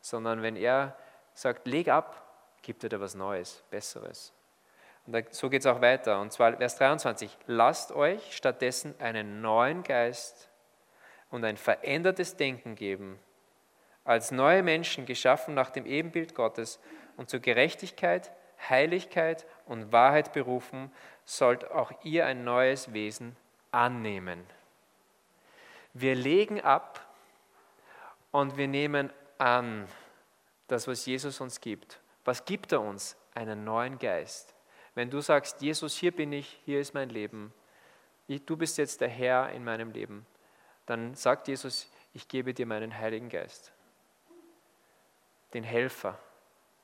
sondern 0.00 0.42
wenn 0.42 0.56
er 0.56 0.96
sagt, 1.34 1.68
leg 1.68 1.88
ab, 1.88 2.26
gibt 2.62 2.82
er 2.82 2.88
dir 2.88 3.00
was 3.00 3.14
Neues, 3.14 3.62
Besseres. 3.70 4.32
Und 5.06 5.32
so 5.32 5.48
geht 5.48 5.60
es 5.60 5.66
auch 5.66 5.80
weiter. 5.80 6.20
Und 6.20 6.32
zwar 6.32 6.56
Vers 6.56 6.76
23. 6.76 7.36
Lasst 7.46 7.92
euch 7.92 8.36
stattdessen 8.36 8.94
einen 8.98 9.40
neuen 9.40 9.84
Geist 9.84 10.50
und 11.30 11.44
ein 11.44 11.56
verändertes 11.56 12.36
Denken 12.36 12.74
geben, 12.74 13.20
als 14.02 14.32
neue 14.32 14.64
Menschen 14.64 15.06
geschaffen 15.06 15.54
nach 15.54 15.70
dem 15.70 15.86
Ebenbild 15.86 16.34
Gottes 16.34 16.80
und 17.16 17.30
zur 17.30 17.38
Gerechtigkeit, 17.38 18.32
Heiligkeit 18.68 19.46
und 19.70 19.92
Wahrheit 19.92 20.32
berufen, 20.32 20.90
sollt 21.24 21.70
auch 21.70 21.92
ihr 22.02 22.26
ein 22.26 22.42
neues 22.42 22.92
Wesen 22.92 23.36
annehmen. 23.70 24.44
Wir 25.94 26.16
legen 26.16 26.60
ab 26.60 27.08
und 28.32 28.56
wir 28.56 28.66
nehmen 28.66 29.12
an 29.38 29.86
das, 30.66 30.88
was 30.88 31.06
Jesus 31.06 31.40
uns 31.40 31.60
gibt. 31.60 32.00
Was 32.24 32.44
gibt 32.44 32.72
er 32.72 32.80
uns? 32.80 33.16
Einen 33.32 33.62
neuen 33.62 34.00
Geist. 34.00 34.54
Wenn 34.96 35.08
du 35.08 35.20
sagst, 35.20 35.62
Jesus, 35.62 35.94
hier 35.96 36.10
bin 36.10 36.32
ich, 36.32 36.60
hier 36.64 36.80
ist 36.80 36.92
mein 36.92 37.08
Leben, 37.08 37.54
du 38.26 38.56
bist 38.56 38.76
jetzt 38.76 39.00
der 39.00 39.08
Herr 39.08 39.50
in 39.50 39.62
meinem 39.62 39.92
Leben, 39.92 40.26
dann 40.86 41.14
sagt 41.14 41.46
Jesus, 41.46 41.88
ich 42.12 42.26
gebe 42.26 42.54
dir 42.54 42.66
meinen 42.66 42.98
Heiligen 42.98 43.28
Geist, 43.28 43.70
den 45.54 45.62
Helfer, 45.62 46.18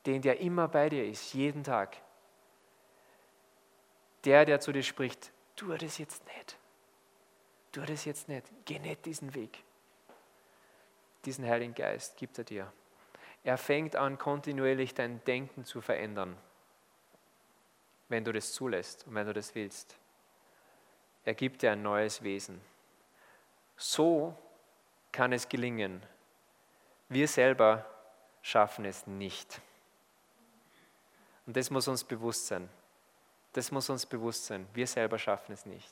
den, 0.06 0.22
der 0.22 0.38
immer 0.38 0.68
bei 0.68 0.88
dir 0.88 1.04
ist, 1.04 1.34
jeden 1.34 1.64
Tag. 1.64 1.96
Der, 4.26 4.44
der 4.44 4.60
zu 4.60 4.72
dir 4.72 4.82
spricht, 4.82 5.32
tu 5.54 5.68
das 5.74 5.96
jetzt 5.96 6.22
nicht. 6.36 6.58
Tu 7.72 7.80
das 7.80 8.04
jetzt 8.04 8.28
nicht. 8.28 8.44
Geh 8.66 8.78
nicht 8.78 9.06
diesen 9.06 9.34
Weg. 9.34 9.64
Diesen 11.24 11.46
Heiligen 11.46 11.74
Geist 11.74 12.16
gibt 12.18 12.36
er 12.36 12.44
dir. 12.44 12.72
Er 13.44 13.56
fängt 13.56 13.96
an, 13.96 14.18
kontinuierlich 14.18 14.92
dein 14.92 15.24
Denken 15.24 15.64
zu 15.64 15.80
verändern 15.80 16.36
wenn 18.08 18.24
du 18.24 18.32
das 18.32 18.52
zulässt 18.52 19.06
und 19.06 19.14
wenn 19.14 19.26
du 19.26 19.32
das 19.32 19.54
willst. 19.54 19.96
Er 21.24 21.34
gibt 21.34 21.62
dir 21.62 21.72
ein 21.72 21.82
neues 21.82 22.22
Wesen. 22.22 22.60
So 23.76 24.36
kann 25.12 25.32
es 25.32 25.48
gelingen. 25.48 26.02
Wir 27.08 27.26
selber 27.26 27.84
schaffen 28.42 28.84
es 28.84 29.06
nicht. 29.06 29.60
Und 31.46 31.56
das 31.56 31.70
muss 31.70 31.88
uns 31.88 32.04
bewusst 32.04 32.46
sein. 32.46 32.68
Das 33.56 33.70
muss 33.70 33.88
uns 33.88 34.04
bewusst 34.04 34.44
sein. 34.44 34.68
Wir 34.74 34.86
selber 34.86 35.18
schaffen 35.18 35.52
es 35.52 35.64
nicht. 35.64 35.90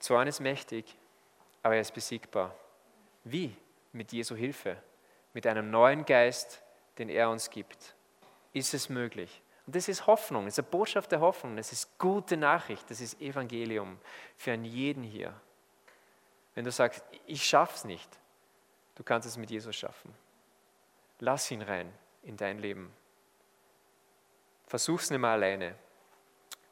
Zorn 0.00 0.26
ist 0.26 0.40
mächtig, 0.40 0.98
aber 1.62 1.76
er 1.76 1.80
ist 1.80 1.94
besiegbar. 1.94 2.52
Wie? 3.22 3.56
Mit 3.92 4.12
Jesu 4.12 4.34
Hilfe, 4.34 4.76
mit 5.32 5.46
einem 5.46 5.70
neuen 5.70 6.04
Geist, 6.04 6.60
den 6.98 7.08
er 7.08 7.30
uns 7.30 7.50
gibt. 7.50 7.94
Ist 8.52 8.74
es 8.74 8.88
möglich? 8.88 9.42
Und 9.64 9.76
das 9.76 9.86
ist 9.86 10.08
Hoffnung, 10.08 10.46
das 10.46 10.54
ist 10.54 10.58
eine 10.64 10.70
Botschaft 10.70 11.12
der 11.12 11.20
Hoffnung, 11.20 11.56
das 11.56 11.70
ist 11.70 12.00
gute 12.00 12.36
Nachricht, 12.36 12.90
das 12.90 13.00
ist 13.00 13.20
Evangelium 13.20 14.00
für 14.36 14.50
einen 14.50 14.64
jeden 14.64 15.04
hier. 15.04 15.32
Wenn 16.56 16.64
du 16.64 16.72
sagst, 16.72 17.04
ich 17.26 17.46
schaff's 17.46 17.84
nicht, 17.84 18.10
du 18.96 19.04
kannst 19.04 19.28
es 19.28 19.36
mit 19.36 19.52
Jesus 19.52 19.76
schaffen. 19.76 20.12
Lass 21.20 21.48
ihn 21.52 21.62
rein 21.62 21.92
in 22.24 22.36
dein 22.36 22.58
Leben. 22.58 22.92
Versuch's 24.74 25.08
nicht 25.08 25.20
mehr 25.20 25.30
alleine. 25.30 25.76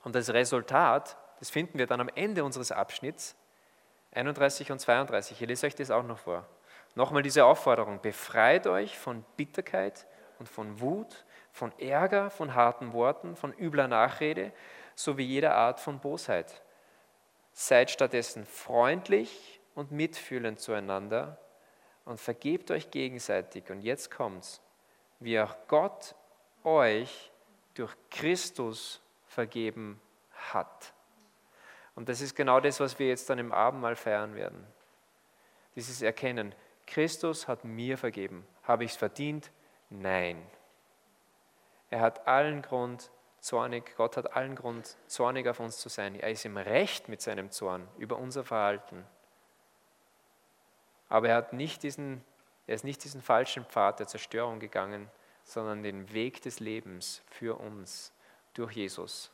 Und 0.02 0.16
das 0.16 0.30
Resultat, 0.30 1.16
das 1.38 1.50
finden 1.50 1.78
wir 1.78 1.86
dann 1.86 2.00
am 2.00 2.10
Ende 2.16 2.42
unseres 2.42 2.72
Abschnitts, 2.72 3.36
31 4.12 4.72
und 4.72 4.80
32. 4.80 5.40
Ich 5.40 5.48
lese 5.48 5.68
euch 5.68 5.76
das 5.76 5.92
auch 5.92 6.02
noch 6.02 6.18
vor. 6.18 6.44
Nochmal 6.96 7.22
diese 7.22 7.44
Aufforderung, 7.44 8.00
befreit 8.02 8.66
euch 8.66 8.98
von 8.98 9.24
Bitterkeit 9.36 10.06
und 10.40 10.48
von 10.48 10.80
Wut 10.80 11.24
von 11.52 11.70
Ärger, 11.78 12.30
von 12.30 12.54
harten 12.54 12.92
Worten, 12.92 13.36
von 13.36 13.52
übler 13.52 13.86
Nachrede 13.86 14.52
sowie 14.94 15.24
jeder 15.24 15.54
Art 15.54 15.78
von 15.78 16.00
Bosheit. 16.00 16.62
Seid 17.52 17.90
stattdessen 17.90 18.46
freundlich 18.46 19.60
und 19.74 19.92
mitfühlend 19.92 20.58
zueinander 20.58 21.38
und 22.04 22.18
vergebt 22.18 22.70
euch 22.70 22.90
gegenseitig. 22.90 23.70
Und 23.70 23.82
jetzt 23.82 24.10
kommt's, 24.10 24.60
wie 25.20 25.38
auch 25.38 25.54
Gott 25.68 26.14
euch 26.64 27.31
durch 27.74 27.94
Christus 28.10 29.00
vergeben 29.26 30.00
hat. 30.30 30.92
Und 31.94 32.08
das 32.08 32.20
ist 32.20 32.34
genau 32.34 32.60
das, 32.60 32.80
was 32.80 32.98
wir 32.98 33.08
jetzt 33.08 33.28
dann 33.28 33.38
im 33.38 33.52
Abendmahl 33.52 33.96
feiern 33.96 34.34
werden. 34.34 34.66
Dieses 35.74 36.02
Erkennen, 36.02 36.54
Christus 36.86 37.48
hat 37.48 37.64
mir 37.64 37.98
vergeben. 37.98 38.46
Habe 38.64 38.84
ich 38.84 38.92
es 38.92 38.96
verdient? 38.96 39.50
Nein. 39.90 40.42
Er 41.90 42.00
hat 42.00 42.26
allen 42.26 42.62
Grund, 42.62 43.10
zornig, 43.40 43.94
Gott 43.96 44.16
hat 44.16 44.34
allen 44.34 44.54
Grund, 44.54 44.96
zornig 45.06 45.46
auf 45.48 45.60
uns 45.60 45.78
zu 45.78 45.88
sein. 45.88 46.18
Er 46.18 46.30
ist 46.30 46.44
im 46.44 46.56
Recht 46.56 47.08
mit 47.08 47.20
seinem 47.20 47.50
Zorn 47.50 47.86
über 47.98 48.16
unser 48.16 48.44
Verhalten. 48.44 49.04
Aber 51.08 51.28
er, 51.28 51.36
hat 51.36 51.52
nicht 51.52 51.82
diesen, 51.82 52.24
er 52.66 52.74
ist 52.74 52.84
nicht 52.84 53.04
diesen 53.04 53.20
falschen 53.20 53.66
Pfad 53.66 54.00
der 54.00 54.06
Zerstörung 54.06 54.60
gegangen, 54.60 55.10
sondern 55.44 55.82
den 55.82 56.12
Weg 56.12 56.42
des 56.42 56.60
Lebens 56.60 57.22
für 57.28 57.58
uns 57.58 58.12
durch 58.54 58.72
Jesus 58.72 59.30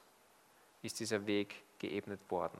ist 0.82 1.00
dieser 1.00 1.26
Weg 1.26 1.62
geebnet 1.78 2.20
worden. 2.30 2.58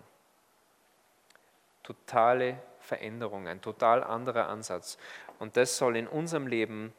Totale 1.83 2.61
Veränderung, 2.81 3.49
ein 3.49 3.61
total 3.63 4.05
anderer 4.05 4.49
Ansatz. 4.49 4.99
Und 5.39 5.57
das 5.57 5.77
soll 5.77 5.97
in 5.97 6.07
unserem 6.07 6.47
Leben 6.47 6.93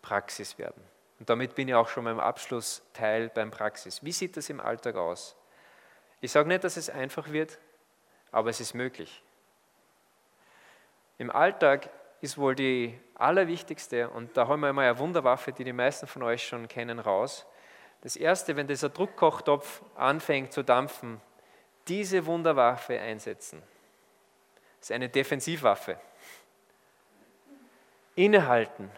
Praxis 0.00 0.58
werden. 0.58 0.82
Und 1.18 1.28
damit 1.30 1.54
bin 1.54 1.68
ich 1.68 1.74
auch 1.74 1.88
schon 1.88 2.04
beim 2.04 2.18
Abschlussteil 2.18 3.28
beim 3.28 3.50
Praxis. 3.50 4.02
Wie 4.02 4.12
sieht 4.12 4.36
das 4.36 4.50
im 4.50 4.60
Alltag 4.60 4.96
aus? 4.96 5.36
Ich 6.20 6.32
sage 6.32 6.48
nicht, 6.48 6.64
dass 6.64 6.76
es 6.76 6.90
einfach 6.90 7.30
wird, 7.30 7.58
aber 8.30 8.50
es 8.50 8.60
ist 8.60 8.74
möglich. 8.74 9.22
Im 11.18 11.30
Alltag 11.30 11.90
ist 12.22 12.38
wohl 12.38 12.54
die 12.54 12.98
allerwichtigste, 13.16 14.08
und 14.08 14.36
da 14.36 14.46
haben 14.48 14.60
wir 14.60 14.68
einmal 14.68 14.88
eine 14.88 14.98
Wunderwaffe, 14.98 15.52
die 15.52 15.64
die 15.64 15.72
meisten 15.72 16.06
von 16.06 16.22
euch 16.22 16.46
schon 16.46 16.68
kennen, 16.68 16.98
raus. 16.98 17.44
Das 18.00 18.16
Erste, 18.16 18.56
wenn 18.56 18.68
dieser 18.68 18.88
Druckkochtopf 18.88 19.82
anfängt 19.96 20.52
zu 20.52 20.62
dampfen, 20.62 21.20
diese 21.88 22.24
Wunderwaffe 22.24 22.98
einsetzen. 22.98 23.60
Das 24.78 24.90
ist 24.90 24.92
eine 24.92 25.08
Defensivwaffe. 25.08 25.98
Innehalten, 28.14 28.90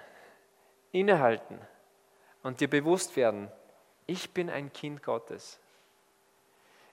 innehalten 0.92 1.58
und 2.42 2.60
dir 2.60 2.68
bewusst 2.68 3.16
werden, 3.16 3.50
ich 4.06 4.32
bin 4.32 4.50
ein 4.50 4.72
Kind 4.72 5.02
Gottes. 5.02 5.58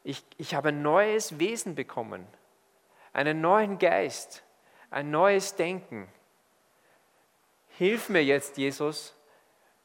Ich, 0.03 0.23
ich 0.37 0.55
habe 0.55 0.69
ein 0.69 0.81
neues 0.81 1.39
Wesen 1.39 1.75
bekommen, 1.75 2.25
einen 3.11 3.41
neuen 3.41 3.79
Geist, 3.79 4.43
ein 4.91 5.11
neues 5.11 5.55
Denken. 5.55 6.07
Hilf 7.77 8.09
mir 8.09 8.23
jetzt, 8.23 8.57
Jesus, 8.57 9.15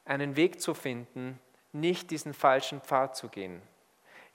einen 0.05 0.35
Weg 0.35 0.61
zu 0.61 0.73
finden, 0.73 1.39
nicht 1.71 2.11
diesen 2.11 2.33
falschen 2.33 2.81
Pfad 2.81 3.15
zu 3.15 3.29
gehen. 3.29 3.61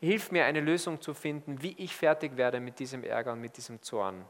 Hilf 0.01 0.33
mir, 0.33 0.45
eine 0.45 0.61
Lösung 0.61 1.01
zu 1.01 1.15
finden, 1.15 1.62
wie 1.62 1.75
ich 1.79 1.95
fertig 1.95 2.37
werde 2.37 2.61
mit 2.61 2.79
diesem 2.79 3.05
Ärger 3.05 3.33
und 3.33 3.41
mit 3.41 3.57
diesem 3.57 3.83
Zorn 3.83 4.25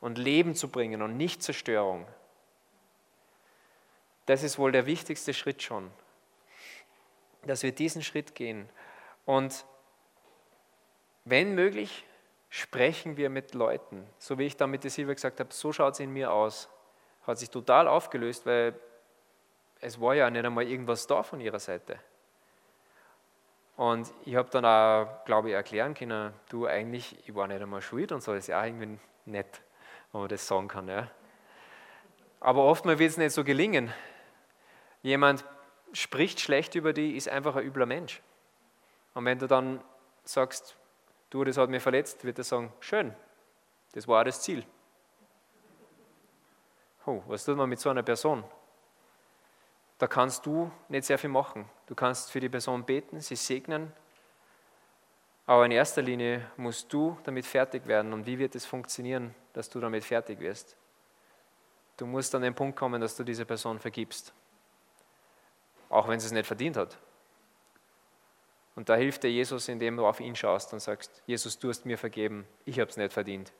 und 0.00 0.18
Leben 0.18 0.54
zu 0.54 0.68
bringen 0.68 1.02
und 1.02 1.16
nicht 1.16 1.42
Zerstörung. 1.42 2.06
Das 4.26 4.42
ist 4.42 4.58
wohl 4.58 4.72
der 4.72 4.86
wichtigste 4.86 5.34
Schritt 5.34 5.62
schon 5.62 5.90
dass 7.42 7.62
wir 7.62 7.72
diesen 7.72 8.02
Schritt 8.02 8.34
gehen. 8.34 8.68
Und 9.24 9.64
wenn 11.24 11.54
möglich, 11.54 12.04
sprechen 12.48 13.16
wir 13.16 13.30
mit 13.30 13.54
Leuten. 13.54 14.06
So 14.18 14.38
wie 14.38 14.46
ich 14.46 14.56
da 14.56 14.66
mit 14.66 14.84
der 14.84 14.90
Silvia 14.90 15.14
gesagt 15.14 15.40
habe, 15.40 15.52
so 15.52 15.72
schaut 15.72 15.94
es 15.94 16.00
in 16.00 16.12
mir 16.12 16.32
aus. 16.32 16.68
Hat 17.30 17.38
sich 17.38 17.48
total 17.48 17.86
aufgelöst, 17.86 18.44
weil 18.44 18.74
es 19.78 20.00
war 20.00 20.16
ja 20.16 20.28
nicht 20.28 20.44
einmal 20.44 20.66
irgendwas 20.66 21.06
da 21.06 21.22
von 21.22 21.40
ihrer 21.40 21.60
Seite. 21.60 21.96
Und 23.76 24.12
ich 24.24 24.34
habe 24.34 24.50
dann 24.50 24.64
auch, 24.64 25.24
glaube 25.26 25.50
ich, 25.50 25.54
erklären 25.54 25.94
können, 25.94 26.34
du 26.48 26.66
eigentlich, 26.66 27.16
ich 27.28 27.32
war 27.32 27.46
nicht 27.46 27.62
einmal 27.62 27.82
schuld 27.82 28.10
und 28.10 28.20
so, 28.20 28.32
das 28.32 28.40
ist 28.40 28.48
ja 28.48 28.60
auch 28.60 28.64
irgendwie 28.64 28.98
nett, 29.26 29.62
wenn 30.10 30.22
man 30.22 30.28
das 30.28 30.44
sagen 30.44 30.66
kann. 30.66 30.88
Ja. 30.88 31.08
Aber 32.40 32.64
oftmals 32.64 32.98
wird 32.98 33.12
es 33.12 33.16
nicht 33.16 33.30
so 33.30 33.44
gelingen. 33.44 33.92
Jemand 35.02 35.44
spricht 35.92 36.40
schlecht 36.40 36.74
über 36.74 36.92
dich, 36.92 37.14
ist 37.14 37.28
einfach 37.28 37.54
ein 37.54 37.64
übler 37.64 37.86
Mensch. 37.86 38.20
Und 39.14 39.24
wenn 39.24 39.38
du 39.38 39.46
dann 39.46 39.80
sagst, 40.24 40.76
du, 41.30 41.44
das 41.44 41.58
hat 41.58 41.70
mich 41.70 41.80
verletzt, 41.80 42.24
wird 42.24 42.38
er 42.38 42.44
sagen, 42.44 42.72
schön, 42.80 43.14
das 43.92 44.08
war 44.08 44.20
auch 44.20 44.24
das 44.24 44.42
Ziel. 44.42 44.66
Oh, 47.06 47.22
was 47.26 47.44
tut 47.44 47.56
man 47.56 47.68
mit 47.68 47.80
so 47.80 47.90
einer 47.90 48.02
Person? 48.02 48.44
Da 49.98 50.06
kannst 50.06 50.46
du 50.46 50.70
nicht 50.88 51.04
sehr 51.04 51.18
viel 51.18 51.30
machen. 51.30 51.68
Du 51.86 51.94
kannst 51.94 52.30
für 52.30 52.40
die 52.40 52.48
Person 52.48 52.84
beten, 52.84 53.20
sie 53.20 53.36
segnen, 53.36 53.92
aber 55.46 55.66
in 55.66 55.72
erster 55.72 56.00
Linie 56.00 56.48
musst 56.56 56.92
du 56.92 57.18
damit 57.24 57.44
fertig 57.44 57.86
werden. 57.86 58.12
Und 58.12 58.24
wie 58.24 58.38
wird 58.38 58.54
es 58.54 58.64
funktionieren, 58.64 59.34
dass 59.52 59.68
du 59.68 59.80
damit 59.80 60.04
fertig 60.04 60.38
wirst? 60.38 60.76
Du 61.96 62.06
musst 62.06 62.34
an 62.34 62.42
den 62.42 62.54
Punkt 62.54 62.78
kommen, 62.78 63.00
dass 63.00 63.16
du 63.16 63.24
diese 63.24 63.44
Person 63.44 63.78
vergibst, 63.78 64.32
auch 65.88 66.06
wenn 66.06 66.20
sie 66.20 66.26
es 66.26 66.32
nicht 66.32 66.46
verdient 66.46 66.76
hat. 66.76 66.96
Und 68.76 68.88
da 68.88 68.94
hilft 68.94 69.24
dir 69.24 69.30
Jesus, 69.30 69.68
indem 69.68 69.96
du 69.96 70.06
auf 70.06 70.20
ihn 70.20 70.36
schaust 70.36 70.72
und 70.72 70.80
sagst, 70.80 71.20
Jesus, 71.26 71.58
du 71.58 71.68
hast 71.68 71.84
mir 71.84 71.98
vergeben, 71.98 72.46
ich 72.64 72.78
habe 72.78 72.88
es 72.88 72.96
nicht 72.96 73.12
verdient. 73.12 73.52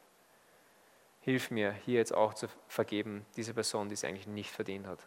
Hilf 1.20 1.50
mir, 1.50 1.72
hier 1.72 1.96
jetzt 1.96 2.14
auch 2.14 2.35
zu 2.35 2.48
vergeben, 2.66 3.26
diese 3.37 3.54
Person, 3.54 3.88
die 3.88 3.94
es 3.94 4.04
eigentlich 4.04 4.26
nicht 4.26 4.50
verdient 4.50 4.87
hat. 4.87 5.00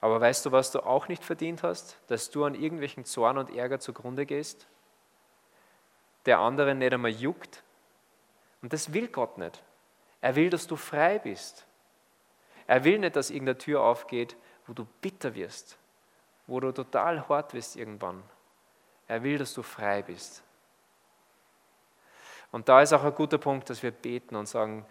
Aber 0.00 0.20
weißt 0.20 0.44
du, 0.44 0.52
was 0.52 0.70
du 0.70 0.80
auch 0.80 1.08
nicht 1.08 1.24
verdient 1.24 1.62
hast? 1.62 1.98
Dass 2.08 2.30
du 2.30 2.44
an 2.44 2.54
irgendwelchen 2.54 3.04
Zorn 3.04 3.38
und 3.38 3.54
Ärger 3.54 3.80
zugrunde 3.80 4.26
gehst, 4.26 4.66
der 6.26 6.40
anderen 6.40 6.78
nicht 6.78 6.92
einmal 6.92 7.10
juckt. 7.10 7.62
Und 8.60 8.72
das 8.72 8.92
will 8.92 9.08
Gott 9.08 9.38
nicht. 9.38 9.62
Er 10.20 10.36
will, 10.36 10.50
dass 10.50 10.66
du 10.66 10.76
frei 10.76 11.18
bist. 11.18 11.66
Er 12.66 12.84
will 12.84 12.98
nicht, 12.98 13.14
dass 13.16 13.30
irgendeine 13.30 13.58
Tür 13.58 13.82
aufgeht, 13.82 14.36
wo 14.66 14.72
du 14.72 14.86
bitter 15.00 15.34
wirst, 15.34 15.78
wo 16.46 16.60
du 16.60 16.72
total 16.72 17.28
hart 17.28 17.54
wirst 17.54 17.76
irgendwann. 17.76 18.22
Er 19.06 19.22
will, 19.22 19.38
dass 19.38 19.52
du 19.54 19.62
frei 19.62 20.02
bist. 20.02 20.42
Und 22.54 22.68
da 22.68 22.82
ist 22.82 22.92
auch 22.92 23.02
ein 23.02 23.12
guter 23.16 23.38
Punkt, 23.38 23.68
dass 23.68 23.82
wir 23.82 23.90
beten 23.90 24.36
und 24.36 24.46
sagen, 24.46 24.86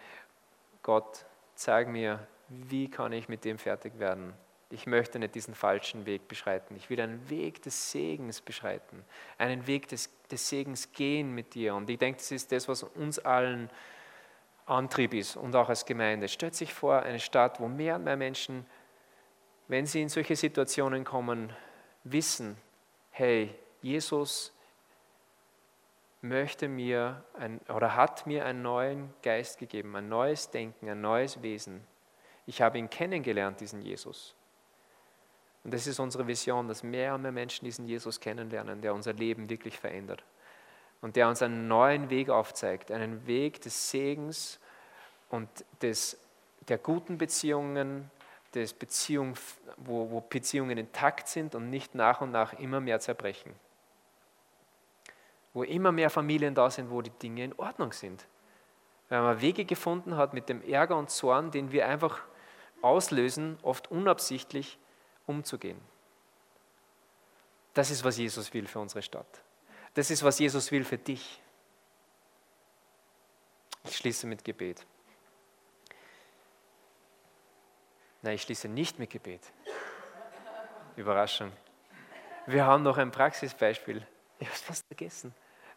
Gott, 0.82 1.23
zeig 1.56 1.88
mir, 1.88 2.28
wie 2.49 2.89
kann 2.89 3.13
ich 3.13 3.30
mit 3.30 3.45
dem 3.45 3.58
fertig 3.58 3.99
werden? 3.99 4.34
Ich 4.69 4.86
möchte 4.86 5.17
nicht 5.17 5.34
diesen 5.34 5.56
falschen 5.56 6.06
Weg 6.06 6.28
beschreiten. 6.28 6.76
Ich 6.76 6.89
will 6.89 6.99
einen 6.99 7.30
Weg 7.30 7.62
des 7.62 7.89
Segens 7.89 8.41
beschreiten, 8.41 9.06
einen 9.38 9.65
Weg 9.65 9.88
des, 9.88 10.10
des 10.30 10.49
Segens 10.49 10.91
gehen 10.91 11.34
mit 11.34 11.54
dir. 11.54 11.73
Und 11.73 11.89
ich 11.89 11.97
denke, 11.97 12.17
das 12.17 12.34
ist 12.34 12.52
das, 12.52 12.67
was 12.67 12.84
uns 12.84 13.17
allen 13.19 13.69
Antrieb 14.65 15.13
ist 15.13 15.38
und 15.38 15.56
auch 15.56 15.69
als 15.69 15.86
Gemeinde. 15.86 16.28
Stellt 16.28 16.56
sich 16.56 16.73
vor, 16.73 17.02
eine 17.04 17.21
Stadt, 17.21 17.62
wo 17.62 17.69
mehr 17.69 17.95
und 17.95 18.04
mehr 18.04 18.17
Menschen, 18.17 18.65
wenn 19.69 19.86
sie 19.86 20.02
in 20.02 20.10
solche 20.10 20.36
Situationen 20.36 21.06
kommen, 21.06 21.54
wissen, 22.04 22.58
hey, 23.12 23.56
Jesus 23.82 24.53
möchte 26.24 26.70
mir 26.70 27.24
ein, 27.38 27.60
oder 27.68 27.96
hat 27.96 28.26
mir 28.26 28.46
einen 28.46 28.62
neuen 28.62 29.14
Geist 29.22 29.60
gegeben, 29.60 29.96
ein 29.96 30.08
neues 30.08 30.50
Denken, 30.50 30.90
ein 30.90 31.02
neues 31.02 31.42
Wesen. 31.42 31.86
Ich 32.46 32.62
habe 32.62 32.78
ihn 32.78 32.90
kennengelernt, 32.90 33.60
diesen 33.60 33.82
Jesus. 33.82 34.34
Und 35.64 35.74
das 35.74 35.86
ist 35.86 36.00
unsere 36.00 36.26
Vision, 36.26 36.68
dass 36.68 36.82
mehr 36.82 37.14
und 37.14 37.22
mehr 37.22 37.32
Menschen 37.32 37.66
diesen 37.66 37.86
Jesus 37.86 38.20
kennenlernen, 38.20 38.82
der 38.82 38.94
unser 38.94 39.14
Leben 39.14 39.50
wirklich 39.50 39.78
verändert. 39.78 40.24
Und 41.02 41.18
der 41.18 41.28
uns 41.28 41.42
einen 41.42 41.68
neuen 41.68 42.10
Weg 42.10 42.30
aufzeigt, 42.30 42.92
einen 42.92 43.28
Weg 43.28 43.62
des 43.62 43.92
Segens 43.92 44.60
und 45.30 45.50
des, 45.82 46.18
der 46.70 46.78
guten 46.78 47.18
Beziehungen, 47.18 48.10
des 48.54 48.74
Beziehung, 48.74 49.36
wo, 49.78 50.10
wo 50.10 50.22
Beziehungen 50.22 50.78
intakt 50.78 51.28
sind 51.28 51.56
und 51.56 51.70
nicht 51.70 51.96
nach 51.96 52.22
und 52.22 52.32
nach 52.32 52.54
immer 52.54 52.80
mehr 52.80 53.02
zerbrechen 53.02 53.54
wo 55.54 55.63
immer 55.63 55.92
mehr 55.92 56.10
Familien 56.10 56.56
da 56.56 56.70
sind, 56.70 56.89
wo 56.89 57.02
die 57.02 57.12
Dinge 57.12 57.44
in 57.44 57.54
Ordnung 57.54 57.94
sind. 57.94 58.28
Weil 59.10 59.22
man 59.22 59.42
Wege 59.42 59.66
gefunden 59.66 60.18
hat, 60.18 60.34
mit 60.34 60.50
dem 60.50 60.62
Ärger 60.63 60.98
und 60.98 61.10
Zorn, 61.10 61.52
den 61.52 61.72
wir 61.72 61.88
einfach 61.88 62.22
auslösen, 62.82 63.58
oft 63.62 63.92
unabsichtlich 63.92 64.78
umzugehen. 65.28 65.80
Das 67.74 67.92
ist, 67.92 68.04
was 68.04 68.18
Jesus 68.18 68.54
will 68.54 68.68
für 68.68 68.80
unsere 68.80 69.02
Stadt. 69.02 69.44
Das 69.94 70.10
ist, 70.10 70.24
was 70.24 70.39
Jesus 70.39 70.72
will 70.72 70.84
für 70.84 70.98
dich. 70.98 71.42
Ich 73.86 73.98
schließe 73.98 74.28
mit 74.28 74.44
Gebet. 74.44 74.86
Nein, 78.22 78.36
ich 78.36 78.42
schließe 78.44 78.70
nicht 78.70 79.00
mit 79.00 79.10
Gebet. 79.10 79.42
Überraschung. 80.96 81.52
Wir 82.46 82.66
haben 82.66 82.84
noch 82.84 82.98
ein 82.98 83.12
Praxisbeispiel. 83.12 84.06
Ich 84.39 84.48
habe 84.48 84.56
es 84.56 84.62
fast 84.62 84.88
vergessen. 84.88 85.34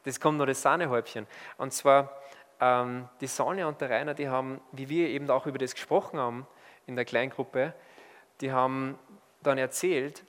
Das 0.06 0.20
kommt 0.20 0.38
noch 0.38 0.46
das 0.46 0.62
Sahnehäubchen. 0.62 1.26
Und 1.58 1.72
zwar 1.72 2.16
ähm, 2.60 3.08
die 3.20 3.26
Sonja 3.26 3.66
und 3.66 3.80
der 3.80 3.90
Rainer, 3.90 4.14
die 4.14 4.28
haben, 4.28 4.60
wie 4.70 4.88
wir 4.88 5.08
eben 5.08 5.28
auch 5.28 5.46
über 5.46 5.58
das 5.58 5.74
gesprochen 5.74 6.20
haben 6.20 6.46
in 6.86 6.94
der 6.94 7.04
Kleingruppe, 7.04 7.74
die 8.40 8.52
haben 8.52 8.96
dann 9.42 9.58
erzählt, 9.58 10.24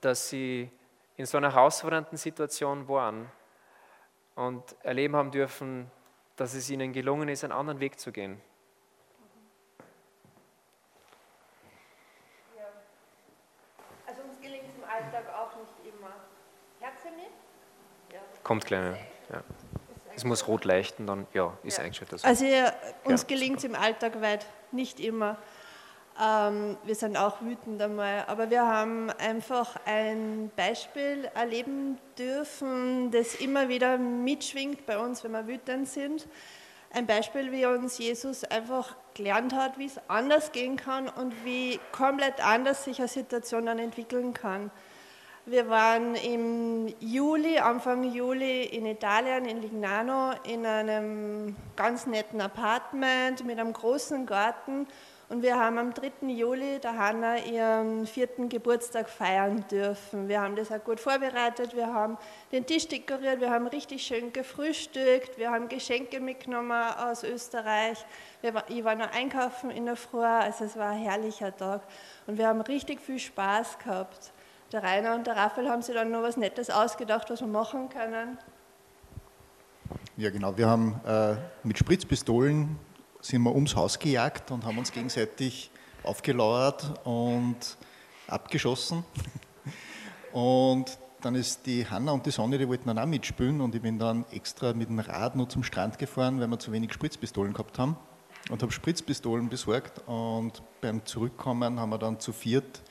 dass 0.00 0.28
sie 0.28 0.68
in 1.16 1.24
so 1.24 1.38
einer 1.38 1.54
herausfordernden 1.54 2.18
Situation 2.18 2.88
waren 2.88 3.30
und 4.34 4.74
erleben 4.82 5.14
haben 5.14 5.30
dürfen, 5.30 5.88
dass 6.34 6.54
es 6.54 6.68
ihnen 6.68 6.92
gelungen 6.92 7.28
ist, 7.28 7.44
einen 7.44 7.52
anderen 7.52 7.78
Weg 7.78 8.00
zu 8.00 8.10
gehen. 8.10 8.40
Ja. 12.58 12.64
Also 14.08 14.22
uns 14.22 14.40
gelingt 14.40 14.64
es 14.66 14.74
im 14.74 14.82
Alltag 14.82 15.32
auch 15.32 15.54
nicht 15.60 15.94
immer. 15.94 16.10
Herze 16.80 17.12
mit? 17.12 17.30
Kommt 18.42 18.66
kleiner. 18.66 18.96
Ja. 19.30 19.42
Es 20.14 20.24
muss 20.24 20.46
rot 20.46 20.64
leuchten, 20.64 21.06
dann 21.06 21.26
ja, 21.32 21.56
ist 21.62 21.78
ja. 21.78 21.84
eingestellt. 21.84 22.12
Das 22.12 22.24
also 22.24 22.44
ja, 22.44 22.72
uns 23.04 23.26
gelingt 23.26 23.58
es 23.58 23.64
im 23.64 23.74
Alltag 23.74 24.20
weit 24.20 24.46
nicht 24.70 25.00
immer. 25.00 25.38
Ähm, 26.20 26.76
wir 26.84 26.94
sind 26.94 27.16
auch 27.16 27.40
wütend 27.40 27.80
einmal, 27.80 28.24
aber 28.26 28.50
wir 28.50 28.66
haben 28.66 29.10
einfach 29.10 29.76
ein 29.86 30.50
Beispiel 30.54 31.30
erleben 31.34 31.98
dürfen, 32.18 33.10
das 33.10 33.36
immer 33.36 33.68
wieder 33.68 33.96
mitschwingt 33.96 34.84
bei 34.84 34.98
uns, 34.98 35.24
wenn 35.24 35.32
wir 35.32 35.46
wütend 35.46 35.88
sind. 35.88 36.28
Ein 36.92 37.06
Beispiel, 37.06 37.50
wie 37.52 37.64
uns 37.64 37.96
Jesus 37.96 38.44
einfach 38.44 38.94
gelernt 39.14 39.54
hat, 39.54 39.78
wie 39.78 39.86
es 39.86 39.98
anders 40.08 40.52
gehen 40.52 40.76
kann 40.76 41.08
und 41.08 41.32
wie 41.44 41.80
komplett 41.90 42.44
anders 42.44 42.84
sich 42.84 42.98
eine 42.98 43.08
Situation 43.08 43.64
dann 43.64 43.78
entwickeln 43.78 44.34
kann. 44.34 44.70
Wir 45.44 45.68
waren 45.68 46.14
im 46.14 46.94
Juli, 47.00 47.58
Anfang 47.58 48.04
Juli 48.04 48.62
in 48.62 48.86
Italien, 48.86 49.44
in 49.44 49.60
Lignano, 49.60 50.34
in 50.44 50.64
einem 50.64 51.56
ganz 51.74 52.06
netten 52.06 52.40
Apartment 52.40 53.44
mit 53.44 53.58
einem 53.58 53.72
großen 53.72 54.24
Garten. 54.24 54.86
Und 55.28 55.42
wir 55.42 55.58
haben 55.58 55.78
am 55.78 55.94
3. 55.94 56.28
Juli 56.28 56.78
der 56.78 56.96
Hanna 56.96 57.38
ihren 57.38 58.06
vierten 58.06 58.50
Geburtstag 58.50 59.08
feiern 59.08 59.64
dürfen. 59.68 60.28
Wir 60.28 60.40
haben 60.40 60.54
das 60.54 60.70
auch 60.70 60.84
gut 60.84 61.00
vorbereitet, 61.00 61.74
wir 61.74 61.92
haben 61.92 62.18
den 62.52 62.64
Tisch 62.64 62.86
dekoriert, 62.86 63.40
wir 63.40 63.50
haben 63.50 63.66
richtig 63.66 64.06
schön 64.06 64.32
gefrühstückt, 64.32 65.38
wir 65.38 65.50
haben 65.50 65.68
Geschenke 65.68 66.20
mitgenommen 66.20 66.84
aus 66.98 67.24
Österreich. 67.24 67.98
ich 68.68 68.84
war 68.84 68.94
noch 68.94 69.10
einkaufen 69.10 69.72
in 69.72 69.86
der 69.86 69.96
Früh, 69.96 70.22
also 70.22 70.66
es 70.66 70.76
war 70.76 70.90
ein 70.90 70.98
herrlicher 70.98 71.56
Tag. 71.56 71.82
Und 72.28 72.38
wir 72.38 72.46
haben 72.46 72.60
richtig 72.60 73.00
viel 73.00 73.18
Spaß 73.18 73.80
gehabt 73.80 74.32
der 74.72 74.82
Rainer 74.82 75.14
und 75.14 75.26
der 75.26 75.36
Raphael 75.36 75.68
haben 75.68 75.82
sich 75.82 75.94
dann 75.94 76.10
noch 76.10 76.22
was 76.22 76.36
Nettes 76.36 76.70
ausgedacht, 76.70 77.28
was 77.30 77.40
wir 77.40 77.48
machen 77.48 77.88
können. 77.88 78.38
Ja, 80.16 80.30
genau. 80.30 80.56
Wir 80.56 80.68
haben 80.68 81.00
äh, 81.06 81.36
mit 81.62 81.78
Spritzpistolen 81.78 82.78
sind 83.20 83.42
wir 83.42 83.54
ums 83.54 83.76
Haus 83.76 83.98
gejagt 83.98 84.50
und 84.50 84.64
haben 84.64 84.78
uns 84.78 84.90
gegenseitig 84.90 85.70
aufgelauert 86.02 86.92
und 87.04 87.58
abgeschossen. 88.26 89.04
Und 90.32 90.98
dann 91.20 91.34
ist 91.34 91.66
die 91.66 91.86
Hanna 91.88 92.12
und 92.12 92.26
die 92.26 92.30
Sonja, 92.30 92.58
die 92.58 92.66
wollten 92.66 92.88
dann 92.88 92.98
auch 92.98 93.06
mitspielen 93.06 93.60
und 93.60 93.74
ich 93.74 93.82
bin 93.82 93.98
dann 93.98 94.24
extra 94.32 94.72
mit 94.72 94.88
dem 94.88 94.98
Rad 94.98 95.36
nur 95.36 95.48
zum 95.48 95.62
Strand 95.62 95.98
gefahren, 95.98 96.40
weil 96.40 96.48
wir 96.48 96.58
zu 96.58 96.72
wenig 96.72 96.92
Spritzpistolen 96.92 97.52
gehabt 97.52 97.78
haben 97.78 97.96
und 98.50 98.62
habe 98.62 98.72
Spritzpistolen 98.72 99.48
besorgt 99.48 100.00
und 100.06 100.62
beim 100.80 101.04
Zurückkommen 101.04 101.78
haben 101.78 101.90
wir 101.90 101.98
dann 101.98 102.18
zu 102.18 102.32
viert 102.32 102.82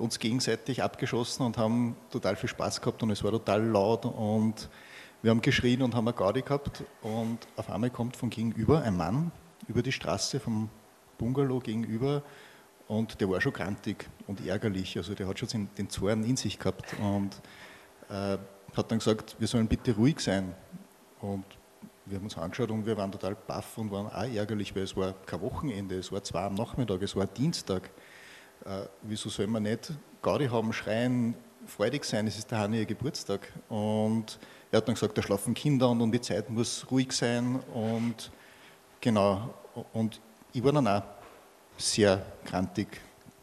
uns 0.00 0.18
gegenseitig 0.18 0.82
abgeschossen 0.82 1.44
und 1.44 1.58
haben 1.58 1.96
total 2.10 2.36
viel 2.36 2.48
Spaß 2.48 2.80
gehabt 2.80 3.02
und 3.02 3.10
es 3.10 3.22
war 3.22 3.30
total 3.30 3.64
laut 3.64 4.04
und 4.04 4.68
wir 5.22 5.30
haben 5.30 5.42
geschrien 5.42 5.82
und 5.82 5.94
haben 5.94 6.08
eine 6.08 6.16
Gaudi 6.16 6.42
gehabt 6.42 6.82
und 7.02 7.38
auf 7.56 7.70
einmal 7.70 7.90
kommt 7.90 8.16
von 8.16 8.30
gegenüber 8.30 8.82
ein 8.82 8.96
Mann 8.96 9.30
über 9.68 9.82
die 9.82 9.92
Straße 9.92 10.40
vom 10.40 10.68
Bungalow 11.18 11.60
gegenüber 11.60 12.22
und 12.88 13.20
der 13.20 13.30
war 13.30 13.40
schon 13.40 13.52
grantig 13.52 14.08
und 14.26 14.44
ärgerlich, 14.44 14.96
also 14.96 15.14
der 15.14 15.28
hat 15.28 15.38
schon 15.38 15.68
den 15.78 15.90
Zorn 15.90 16.24
in 16.24 16.36
sich 16.36 16.58
gehabt 16.58 16.94
und 17.00 17.30
äh, 18.08 18.38
hat 18.76 18.90
dann 18.90 18.98
gesagt, 18.98 19.36
wir 19.38 19.46
sollen 19.46 19.66
bitte 19.66 19.94
ruhig 19.94 20.20
sein. 20.20 20.54
Und 21.20 21.44
wir 22.06 22.16
haben 22.16 22.24
uns 22.24 22.36
angeschaut 22.36 22.70
und 22.70 22.86
wir 22.86 22.96
waren 22.96 23.12
total 23.12 23.34
baff 23.34 23.78
und 23.78 23.90
waren 23.90 24.06
auch 24.06 24.34
ärgerlich, 24.34 24.74
weil 24.74 24.82
es 24.82 24.96
war 24.96 25.12
kein 25.26 25.40
Wochenende, 25.40 25.96
es 25.96 26.10
war 26.10 26.22
zwei 26.24 26.42
am 26.42 26.54
Nachmittag, 26.54 27.02
es 27.02 27.14
war 27.14 27.26
Dienstag 27.26 27.90
äh, 28.64 28.86
wieso 29.02 29.28
soll 29.28 29.46
man 29.46 29.62
nicht 29.62 29.92
Gaudi 30.22 30.48
haben, 30.48 30.72
schreien, 30.72 31.34
freudig 31.66 32.04
sein, 32.04 32.26
es 32.26 32.38
ist 32.38 32.50
der 32.50 32.58
Hanni 32.58 32.78
ihr 32.78 32.86
Geburtstag. 32.86 33.52
Und 33.68 34.38
er 34.70 34.78
hat 34.78 34.88
dann 34.88 34.94
gesagt, 34.94 35.16
da 35.16 35.22
schlafen 35.22 35.54
Kinder 35.54 35.88
und, 35.88 36.00
und 36.00 36.12
die 36.12 36.20
Zeit 36.20 36.50
muss 36.50 36.86
ruhig 36.90 37.12
sein 37.12 37.60
und 37.74 38.30
genau, 39.00 39.54
und 39.92 40.20
ich 40.52 40.62
war 40.62 40.72
dann 40.72 40.86
auch 40.86 41.02
sehr 41.76 42.24
grantig, 42.44 42.88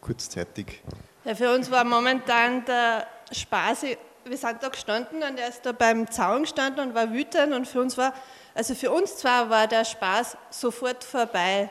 kurzzeitig. 0.02 0.82
Ja, 1.26 1.36
für 1.36 1.54
uns 1.54 1.70
war 1.72 1.84
momentan 1.84 2.64
der 2.66 3.08
Spaß, 3.32 3.84
wir 4.24 4.38
sind 4.38 4.62
da 4.62 4.70
gestanden 4.70 5.24
und 5.24 5.40
er 5.40 5.50
ist 5.50 5.66
da 5.66 5.72
beim 5.72 6.10
Zaun 6.10 6.44
gestanden 6.44 6.88
und 6.88 6.96
war 6.96 7.12
wütend 7.12 7.54
und 7.54 7.68
für 7.68 7.82
uns 7.82 7.98
war, 7.98 8.14
also 8.54 8.76
für 8.76 8.92
uns 8.92 9.18
zwar 9.18 9.50
war 9.50 9.68
der 9.68 9.86
Spaß 9.86 10.38
sofort 10.50 11.04
vorbei. 11.04 11.70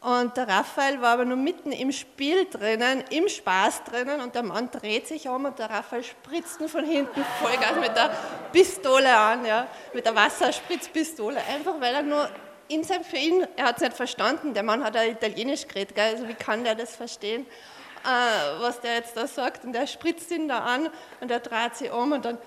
Und 0.00 0.34
der 0.34 0.48
Raphael 0.48 0.98
war 1.02 1.10
aber 1.10 1.26
nur 1.26 1.36
mitten 1.36 1.72
im 1.72 1.92
Spiel 1.92 2.46
drinnen, 2.46 3.04
im 3.10 3.28
Spaß 3.28 3.84
drinnen 3.84 4.22
und 4.22 4.34
der 4.34 4.42
Mann 4.42 4.70
dreht 4.70 5.06
sich 5.06 5.28
um 5.28 5.44
und 5.44 5.58
der 5.58 5.68
Raphael 5.68 6.02
spritzt 6.02 6.58
ihn 6.58 6.68
von 6.68 6.86
hinten 6.86 7.22
Vollgas 7.38 7.76
mit 7.78 7.94
der 7.94 8.10
Pistole 8.50 9.14
an, 9.14 9.44
ja, 9.44 9.66
mit 9.92 10.06
der 10.06 10.14
Wasserspritzpistole, 10.14 11.36
einfach 11.54 11.74
weil 11.80 11.94
er 11.94 12.02
nur 12.02 12.30
in 12.68 12.82
sein, 12.82 13.04
für 13.04 13.18
ihn, 13.18 13.46
er 13.56 13.66
hat 13.66 13.76
es 13.76 13.82
nicht 13.82 13.96
verstanden, 13.96 14.54
der 14.54 14.62
Mann 14.62 14.82
hat 14.82 14.94
ja 14.94 15.04
Italienisch 15.04 15.66
geredet, 15.68 15.94
gell? 15.94 16.14
also 16.14 16.26
wie 16.28 16.34
kann 16.34 16.64
der 16.64 16.76
das 16.76 16.96
verstehen, 16.96 17.44
äh, 18.04 18.60
was 18.60 18.80
der 18.80 18.94
jetzt 18.94 19.18
da 19.18 19.26
sagt 19.26 19.64
und 19.64 19.76
er 19.76 19.86
spritzt 19.86 20.30
ihn 20.30 20.48
da 20.48 20.60
an 20.60 20.88
und 21.20 21.30
er 21.30 21.40
dreht 21.40 21.76
sich 21.76 21.92
um 21.92 22.12
und 22.12 22.24
dann 22.24 22.38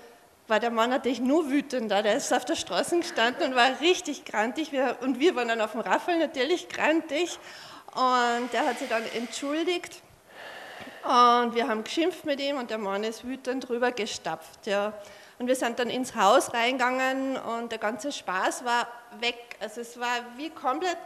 war 0.46 0.60
der 0.60 0.70
Mann 0.70 0.90
natürlich 0.90 1.20
nur 1.20 1.50
wütender. 1.50 2.02
Der 2.02 2.16
ist 2.16 2.32
auf 2.32 2.44
der 2.44 2.56
Straße 2.56 2.98
gestanden 2.98 3.50
und 3.50 3.54
war 3.54 3.80
richtig 3.80 4.24
grantig. 4.24 4.70
und 5.00 5.18
wir 5.18 5.34
waren 5.34 5.48
dann 5.48 5.60
auf 5.60 5.72
dem 5.72 5.80
Raffel 5.80 6.18
natürlich 6.18 6.68
grantig. 6.68 7.38
Und 7.94 8.52
der 8.52 8.66
hat 8.66 8.78
sich 8.78 8.88
dann 8.88 9.04
entschuldigt. 9.14 10.02
Und 11.04 11.54
wir 11.54 11.68
haben 11.68 11.84
geschimpft 11.84 12.24
mit 12.24 12.40
ihm 12.40 12.56
und 12.56 12.70
der 12.70 12.78
Mann 12.78 13.04
ist 13.04 13.24
wütend 13.24 13.68
drüber 13.68 13.92
gestapft. 13.92 14.66
Ja. 14.66 14.94
Und 15.38 15.48
wir 15.48 15.56
sind 15.56 15.78
dann 15.80 15.90
ins 15.90 16.14
Haus 16.14 16.54
reingegangen 16.54 17.36
und 17.36 17.72
der 17.72 17.78
ganze 17.78 18.12
Spaß 18.12 18.64
war 18.64 18.86
weg. 19.18 19.56
Also 19.60 19.80
es 19.80 19.98
war 19.98 20.20
wie 20.36 20.50
komplette 20.50 20.96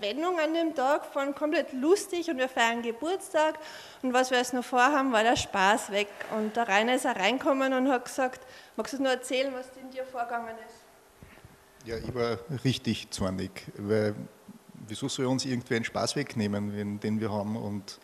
Wendung 0.00 0.40
an 0.40 0.54
dem 0.54 0.74
Tag 0.74 1.06
von 1.06 1.34
komplett 1.34 1.72
lustig 1.72 2.28
und 2.30 2.38
wir 2.38 2.48
feiern 2.48 2.82
Geburtstag 2.82 3.58
und 4.02 4.12
was 4.12 4.30
wir 4.30 4.38
jetzt 4.38 4.54
noch 4.54 4.64
vorhaben, 4.64 5.12
war 5.12 5.22
der 5.22 5.36
Spaß 5.36 5.92
weg. 5.92 6.08
Und 6.36 6.56
der 6.56 6.68
Rainer 6.68 6.94
ist 6.96 7.06
auch 7.06 7.14
reinkommen 7.14 7.72
und 7.72 7.88
hat 7.88 8.06
gesagt, 8.06 8.40
magst 8.76 8.94
du 8.94 9.02
nur 9.02 9.12
erzählen, 9.12 9.52
was 9.54 9.68
in 9.80 9.90
dir 9.90 10.04
vorgegangen 10.04 10.56
ist? 10.66 11.86
Ja, 11.86 11.96
ich 11.96 12.12
war 12.14 12.38
richtig 12.64 13.10
zornig, 13.10 13.50
weil 13.76 14.16
wieso 14.86 15.08
soll 15.08 15.26
uns 15.26 15.44
irgendwer 15.44 15.76
einen 15.76 15.84
Spaß 15.84 16.16
wegnehmen, 16.16 16.98
den 16.98 17.20
wir 17.20 17.30
haben 17.30 17.56
und 17.56 18.00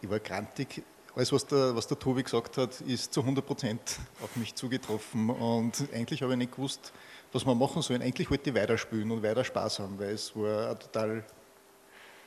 ich 0.00 0.10
war 0.10 0.18
grantig 0.18 0.82
alles, 1.18 1.32
was 1.32 1.46
der, 1.46 1.74
was 1.74 1.88
der 1.88 1.98
Tobi 1.98 2.22
gesagt 2.22 2.58
hat, 2.58 2.80
ist 2.82 3.12
zu 3.12 3.20
100 3.22 3.44
Prozent 3.44 3.80
auf 4.22 4.36
mich 4.36 4.54
zugetroffen. 4.54 5.30
Und 5.30 5.88
eigentlich 5.92 6.22
habe 6.22 6.32
ich 6.34 6.38
nicht 6.38 6.52
gewusst, 6.52 6.92
was 7.32 7.44
wir 7.44 7.56
machen 7.56 7.82
sollen. 7.82 8.02
Eigentlich 8.02 8.30
wollte 8.30 8.50
ich 8.50 8.56
weiterspielen 8.56 9.10
und 9.10 9.20
weiter 9.20 9.42
Spaß 9.42 9.80
haben, 9.80 9.98
weil 9.98 10.10
es 10.10 10.36
war 10.36 10.66
eine 10.66 10.78
total 10.78 11.24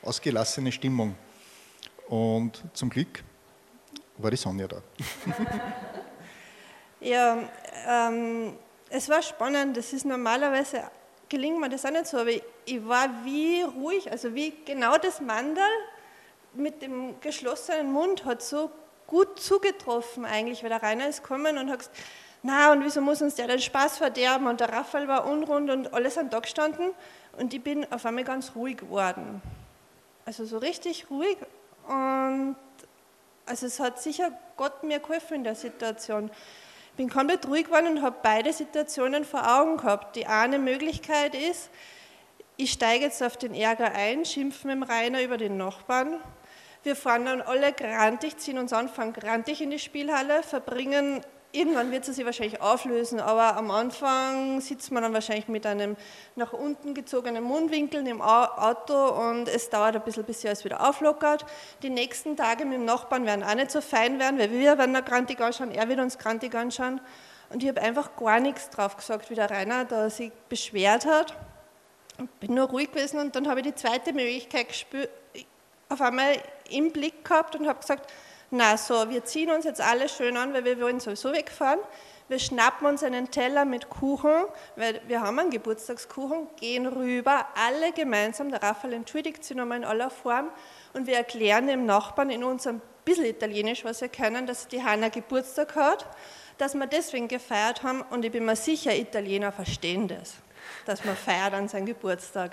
ausgelassene 0.01 0.73
Stimmung. 0.73 1.15
Und 2.09 2.61
zum 2.73 2.89
Glück 2.89 3.23
war 4.17 4.29
die 4.29 4.35
Sonja 4.35 4.67
da. 4.67 4.81
ja, 6.99 7.49
ähm, 7.87 8.57
es 8.89 9.07
war 9.07 9.21
spannend. 9.21 9.77
Das 9.77 9.93
ist 9.93 10.03
normalerweise, 10.03 10.83
gelingt 11.29 11.61
mir 11.61 11.69
das 11.69 11.85
auch 11.85 11.91
nicht 11.91 12.07
so, 12.07 12.17
aber 12.17 12.31
ich 12.31 12.85
war 12.85 13.07
wie 13.23 13.61
ruhig, 13.61 14.11
also 14.11 14.35
wie 14.35 14.53
genau 14.65 14.97
das 14.97 15.21
Mandal 15.21 15.63
mit 16.53 16.81
dem 16.81 17.21
geschlossenen 17.21 17.89
Mund 17.93 18.25
hat 18.25 18.41
so 18.41 18.69
gut 19.11 19.41
zugetroffen 19.41 20.23
eigentlich, 20.23 20.63
weil 20.63 20.69
der 20.69 20.81
Rainer 20.81 21.09
ist 21.09 21.21
gekommen 21.21 21.57
und 21.57 21.69
hat 21.69 21.79
gesagt, 21.79 21.97
na 22.43 22.71
und 22.71 22.83
wieso 22.85 23.01
muss 23.01 23.21
uns 23.21 23.35
der 23.35 23.45
den 23.45 23.59
Spaß 23.59 23.97
verderben 23.97 24.47
und 24.47 24.61
der 24.61 24.71
Raphael 24.71 25.09
war 25.09 25.27
unrund 25.27 25.69
und 25.69 25.93
alles 25.93 26.17
an 26.17 26.29
da 26.29 26.39
gestanden 26.39 26.91
und 27.37 27.53
ich 27.53 27.61
bin 27.61 27.85
auf 27.91 28.05
einmal 28.05 28.23
ganz 28.23 28.53
ruhig 28.55 28.77
geworden. 28.77 29.41
Also 30.25 30.45
so 30.45 30.57
richtig 30.57 31.07
ruhig 31.09 31.37
und 31.87 32.55
also 33.45 33.65
es 33.65 33.81
hat 33.81 34.01
sicher 34.01 34.31
Gott 34.55 34.81
mir 34.83 34.99
geholfen 34.99 35.35
in 35.35 35.43
der 35.43 35.55
Situation. 35.55 36.31
Ich 36.91 36.95
bin 36.95 37.09
komplett 37.09 37.45
ruhig 37.49 37.65
geworden 37.65 37.97
und 37.97 38.01
habe 38.01 38.15
beide 38.23 38.53
Situationen 38.53 39.25
vor 39.25 39.59
Augen 39.59 39.75
gehabt. 39.75 40.15
Die 40.15 40.25
eine 40.25 40.57
Möglichkeit 40.57 41.35
ist, 41.35 41.69
ich 42.55 42.71
steige 42.71 43.05
jetzt 43.05 43.21
auf 43.21 43.35
den 43.35 43.53
Ärger 43.53 43.91
ein, 43.91 44.23
schimpfe 44.23 44.67
mit 44.67 44.77
dem 44.77 44.83
Rainer 44.83 45.21
über 45.21 45.35
den 45.35 45.57
Nachbarn 45.57 46.21
wir 46.83 46.95
fahren 46.95 47.25
dann 47.25 47.41
alle 47.41 47.73
grantig, 47.73 48.37
ziehen 48.37 48.57
uns 48.57 48.73
an, 48.73 48.89
fahren 48.89 49.13
grantig 49.13 49.61
in 49.61 49.69
die 49.69 49.79
Spielhalle, 49.79 50.43
verbringen, 50.43 51.21
irgendwann 51.51 51.91
wird 51.91 52.07
es 52.07 52.15
sich 52.15 52.25
wahrscheinlich 52.25 52.61
auflösen, 52.61 53.19
aber 53.19 53.57
am 53.57 53.71
Anfang 53.71 54.61
sitzt 54.61 54.91
man 54.91 55.03
dann 55.03 55.13
wahrscheinlich 55.13 55.47
mit 55.47 55.65
einem 55.65 55.95
nach 56.35 56.53
unten 56.53 56.93
gezogenen 56.93 57.43
Mundwinkel 57.43 58.05
im 58.07 58.21
Auto 58.21 59.09
und 59.09 59.47
es 59.47 59.69
dauert 59.69 59.95
ein 59.95 60.03
bisschen, 60.03 60.23
bis 60.23 60.41
sich 60.41 60.49
alles 60.49 60.65
wieder 60.65 60.87
auflockert. 60.87 61.45
Die 61.83 61.89
nächsten 61.89 62.37
Tage 62.37 62.65
mit 62.65 62.75
dem 62.75 62.85
Nachbarn 62.85 63.25
werden 63.25 63.43
auch 63.43 63.55
nicht 63.55 63.71
so 63.71 63.81
fein 63.81 64.19
werden, 64.19 64.39
weil 64.39 64.51
wir 64.51 64.77
werden 64.77 64.93
da 64.93 65.01
grantig 65.01 65.39
anschauen, 65.41 65.71
er 65.71 65.87
wird 65.89 65.99
uns 65.99 66.17
grantig 66.17 66.55
anschauen. 66.55 67.01
Und 67.49 67.63
ich 67.63 67.69
habe 67.69 67.81
einfach 67.81 68.15
gar 68.15 68.39
nichts 68.39 68.69
drauf 68.69 68.95
gesagt, 68.95 69.29
wie 69.29 69.35
der 69.35 69.51
Rainer 69.51 69.83
da 69.83 70.09
sich 70.09 70.31
beschwert 70.47 71.05
hat. 71.05 71.35
Ich 72.17 72.29
bin 72.39 72.55
nur 72.55 72.69
ruhig 72.69 72.91
gewesen 72.91 73.19
und 73.19 73.35
dann 73.35 73.49
habe 73.49 73.59
ich 73.59 73.67
die 73.67 73.75
zweite 73.75 74.13
Möglichkeit 74.13 74.69
gespürt, 74.69 75.09
auf 75.91 76.01
einmal 76.01 76.33
im 76.69 76.91
Blick 76.91 77.25
gehabt 77.25 77.55
und 77.55 77.67
habe 77.67 77.79
gesagt, 77.79 78.11
na 78.49 78.77
so, 78.77 79.09
wir 79.09 79.23
ziehen 79.23 79.49
uns 79.49 79.65
jetzt 79.65 79.81
alle 79.81 80.09
schön 80.09 80.35
an, 80.37 80.53
weil 80.53 80.65
wir 80.65 80.79
wollen 80.81 80.99
sowieso 80.99 81.31
wegfahren. 81.31 81.79
Wir 82.27 82.39
schnappen 82.39 82.87
uns 82.87 83.03
einen 83.03 83.29
Teller 83.29 83.65
mit 83.65 83.89
Kuchen, 83.89 84.45
weil 84.77 85.01
wir 85.07 85.21
haben 85.21 85.37
einen 85.37 85.49
Geburtstagskuchen, 85.49 86.47
gehen 86.57 86.87
rüber, 86.87 87.45
alle 87.55 87.91
gemeinsam, 87.91 88.49
der 88.49 88.63
Raphael 88.63 88.93
entschuldigt 88.93 89.43
sich 89.43 89.57
nochmal 89.57 89.79
in 89.79 89.85
aller 89.85 90.09
Form 90.09 90.49
und 90.93 91.07
wir 91.07 91.17
erklären 91.17 91.67
dem 91.67 91.85
Nachbarn 91.85 92.29
in 92.29 92.43
unserem 92.43 92.81
bisschen 93.03 93.25
Italienisch, 93.25 93.83
was 93.83 94.01
wir 94.01 94.09
können, 94.09 94.47
dass 94.47 94.67
die 94.67 94.83
Hanna 94.83 95.09
Geburtstag 95.09 95.75
hat, 95.75 96.05
dass 96.57 96.73
wir 96.73 96.87
deswegen 96.87 97.27
gefeiert 97.27 97.83
haben 97.83 98.01
und 98.01 98.23
ich 98.23 98.31
bin 98.31 98.45
mir 98.45 98.55
sicher, 98.55 98.95
Italiener 98.95 99.51
verstehen 99.51 100.07
das, 100.07 100.35
dass 100.85 101.03
man 101.03 101.15
feiert 101.15 101.53
an 101.53 101.67
seinem 101.67 101.87
Geburtstag. 101.87 102.51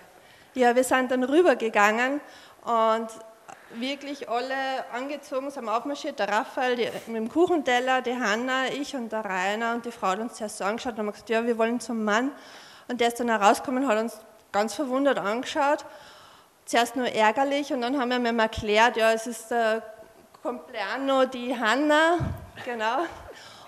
Ja, 0.54 0.74
wir 0.74 0.84
sind 0.84 1.10
dann 1.10 1.22
rübergegangen 1.22 2.20
und 2.64 3.08
wirklich 3.74 4.28
alle 4.28 4.54
angezogen, 4.92 5.50
sind 5.50 5.68
aufmarschiert, 5.68 6.18
der 6.18 6.28
Raphael 6.28 6.76
die, 6.76 6.90
mit 7.06 7.16
dem 7.16 7.28
Kuchenteller, 7.28 8.02
die 8.02 8.16
Hanna, 8.16 8.68
ich 8.68 8.94
und 8.94 9.10
der 9.12 9.24
Rainer 9.24 9.74
und 9.74 9.84
die 9.84 9.92
Frau 9.92 10.08
hat 10.08 10.18
uns 10.20 10.34
zuerst 10.34 10.62
angeschaut 10.62 10.92
und 10.94 11.00
haben 11.00 11.12
gesagt, 11.12 11.30
ja, 11.30 11.44
wir 11.44 11.58
wollen 11.58 11.80
zum 11.80 12.04
Mann. 12.04 12.32
Und 12.88 13.00
der 13.00 13.08
ist 13.08 13.20
dann 13.20 13.28
herausgekommen 13.28 13.84
und 13.84 13.90
hat 13.90 13.98
uns 13.98 14.18
ganz 14.52 14.74
verwundert 14.74 15.18
angeschaut. 15.18 15.84
Zuerst 16.64 16.96
nur 16.96 17.06
ärgerlich 17.06 17.72
und 17.72 17.80
dann 17.82 17.98
haben 17.98 18.10
wir 18.10 18.18
ihm 18.18 18.38
erklärt, 18.38 18.96
ja, 18.96 19.12
es 19.12 19.26
ist 19.26 19.50
der 19.50 19.82
Compleanno 20.42 21.26
die 21.26 21.58
Hanna, 21.58 22.18
genau. 22.64 23.04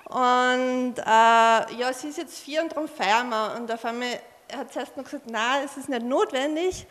Und 0.04 0.94
äh, 0.98 1.02
ja, 1.04 1.92
sie 1.92 2.08
ist 2.08 2.18
jetzt 2.18 2.38
vier 2.38 2.62
und 2.62 2.72
darum 2.72 2.88
feiern 2.88 3.28
wir. 3.28 3.54
Und 3.56 3.70
auf 3.70 3.84
einmal 3.84 4.18
hat 4.56 4.72
zuerst 4.72 4.96
noch 4.96 5.04
gesagt, 5.04 5.30
nein, 5.30 5.62
es 5.64 5.76
ist 5.76 5.88
nicht 5.88 6.02
notwendig. 6.02 6.86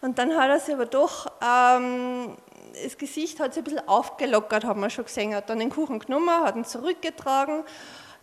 Und 0.00 0.18
dann 0.18 0.36
hat 0.36 0.48
er 0.48 0.60
sich 0.60 0.74
aber 0.74 0.86
doch 0.86 1.26
ähm, 1.42 2.36
das 2.84 2.98
Gesicht 2.98 3.40
hat 3.40 3.54
sich 3.54 3.62
ein 3.62 3.64
bisschen 3.64 3.88
aufgelockert, 3.88 4.64
haben 4.64 4.80
wir 4.80 4.90
schon 4.90 5.04
gesehen. 5.04 5.32
Er 5.32 5.38
hat 5.38 5.50
dann 5.50 5.58
den 5.58 5.70
Kuchen 5.70 5.98
genommen, 5.98 6.28
hat 6.28 6.56
ihn 6.56 6.64
zurückgetragen. 6.64 7.64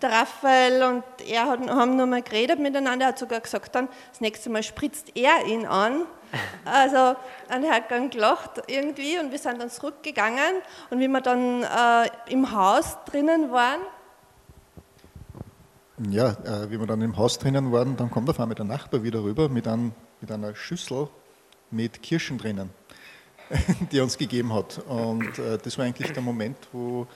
Der 0.02 0.12
Raphael 0.12 0.84
und 0.84 1.04
er 1.28 1.48
haben 1.48 1.96
nur 1.96 2.06
mal 2.06 2.22
geredet 2.22 2.60
miteinander. 2.60 3.06
Er 3.06 3.10
hat 3.10 3.20
sogar 3.20 3.40
gesagt, 3.40 3.74
dann 3.74 3.90
das 4.10 4.22
nächste 4.22 4.50
Mal 4.50 4.64
spritzt 4.64 5.16
er 5.16 5.46
ihn 5.46 5.66
an. 5.66 6.06
Also, 6.66 7.16
und 7.56 7.64
er 7.64 7.76
hat 7.76 7.90
dann 7.90 8.10
gelacht 8.10 8.62
irgendwie 8.68 9.18
und 9.18 9.32
wir 9.32 9.40
sind 9.40 9.62
dann 9.62 9.70
zurückgegangen. 9.70 10.56
Und 10.90 11.00
wie 11.00 11.08
wir 11.08 11.22
dann 11.22 11.64
äh, 11.64 12.10
im 12.30 12.52
Haus 12.52 12.98
drinnen 13.06 13.50
waren, 13.50 13.80
ja, 16.10 16.32
äh, 16.32 16.70
wie 16.70 16.80
wir 16.80 16.86
dann 16.86 17.02
im 17.02 17.18
Haus 17.18 17.40
drinnen 17.40 17.72
waren, 17.72 17.98
dann 17.98 18.12
kommt 18.12 18.30
auf 18.30 18.40
einmal 18.40 18.56
der 18.56 18.66
Nachbar 18.66 19.04
wieder 19.04 19.24
rüber 19.24 19.50
mit, 19.50 19.68
ein, 19.68 19.96
mit 20.22 20.32
einer 20.32 20.54
Schüssel 20.54 21.08
mit 21.72 22.02
Kirschen 22.02 22.38
drinnen. 22.38 22.70
die 23.92 24.00
er 24.00 24.04
uns 24.04 24.18
gegeben 24.18 24.54
hat. 24.54 24.80
Und 24.88 25.40
äh, 25.40 25.58
das 25.58 25.78
war 25.78 25.86
eigentlich 25.86 26.12
der 26.12 26.24
Moment, 26.24 26.58
wo, 26.72 27.08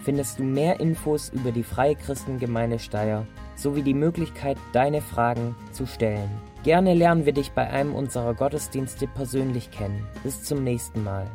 findest 0.03 0.39
du 0.39 0.43
mehr 0.43 0.79
Infos 0.79 1.29
über 1.29 1.51
die 1.51 1.63
Freie 1.63 1.95
Christengemeinde 1.95 2.79
Steyr 2.79 3.25
sowie 3.55 3.83
die 3.83 3.93
Möglichkeit, 3.93 4.57
deine 4.73 5.01
Fragen 5.01 5.55
zu 5.71 5.85
stellen. 5.85 6.29
Gerne 6.63 6.93
lernen 6.93 7.25
wir 7.25 7.33
dich 7.33 7.51
bei 7.51 7.69
einem 7.69 7.93
unserer 7.93 8.33
Gottesdienste 8.33 9.07
persönlich 9.07 9.71
kennen. 9.71 10.05
Bis 10.23 10.43
zum 10.43 10.63
nächsten 10.63 11.03
Mal. 11.03 11.27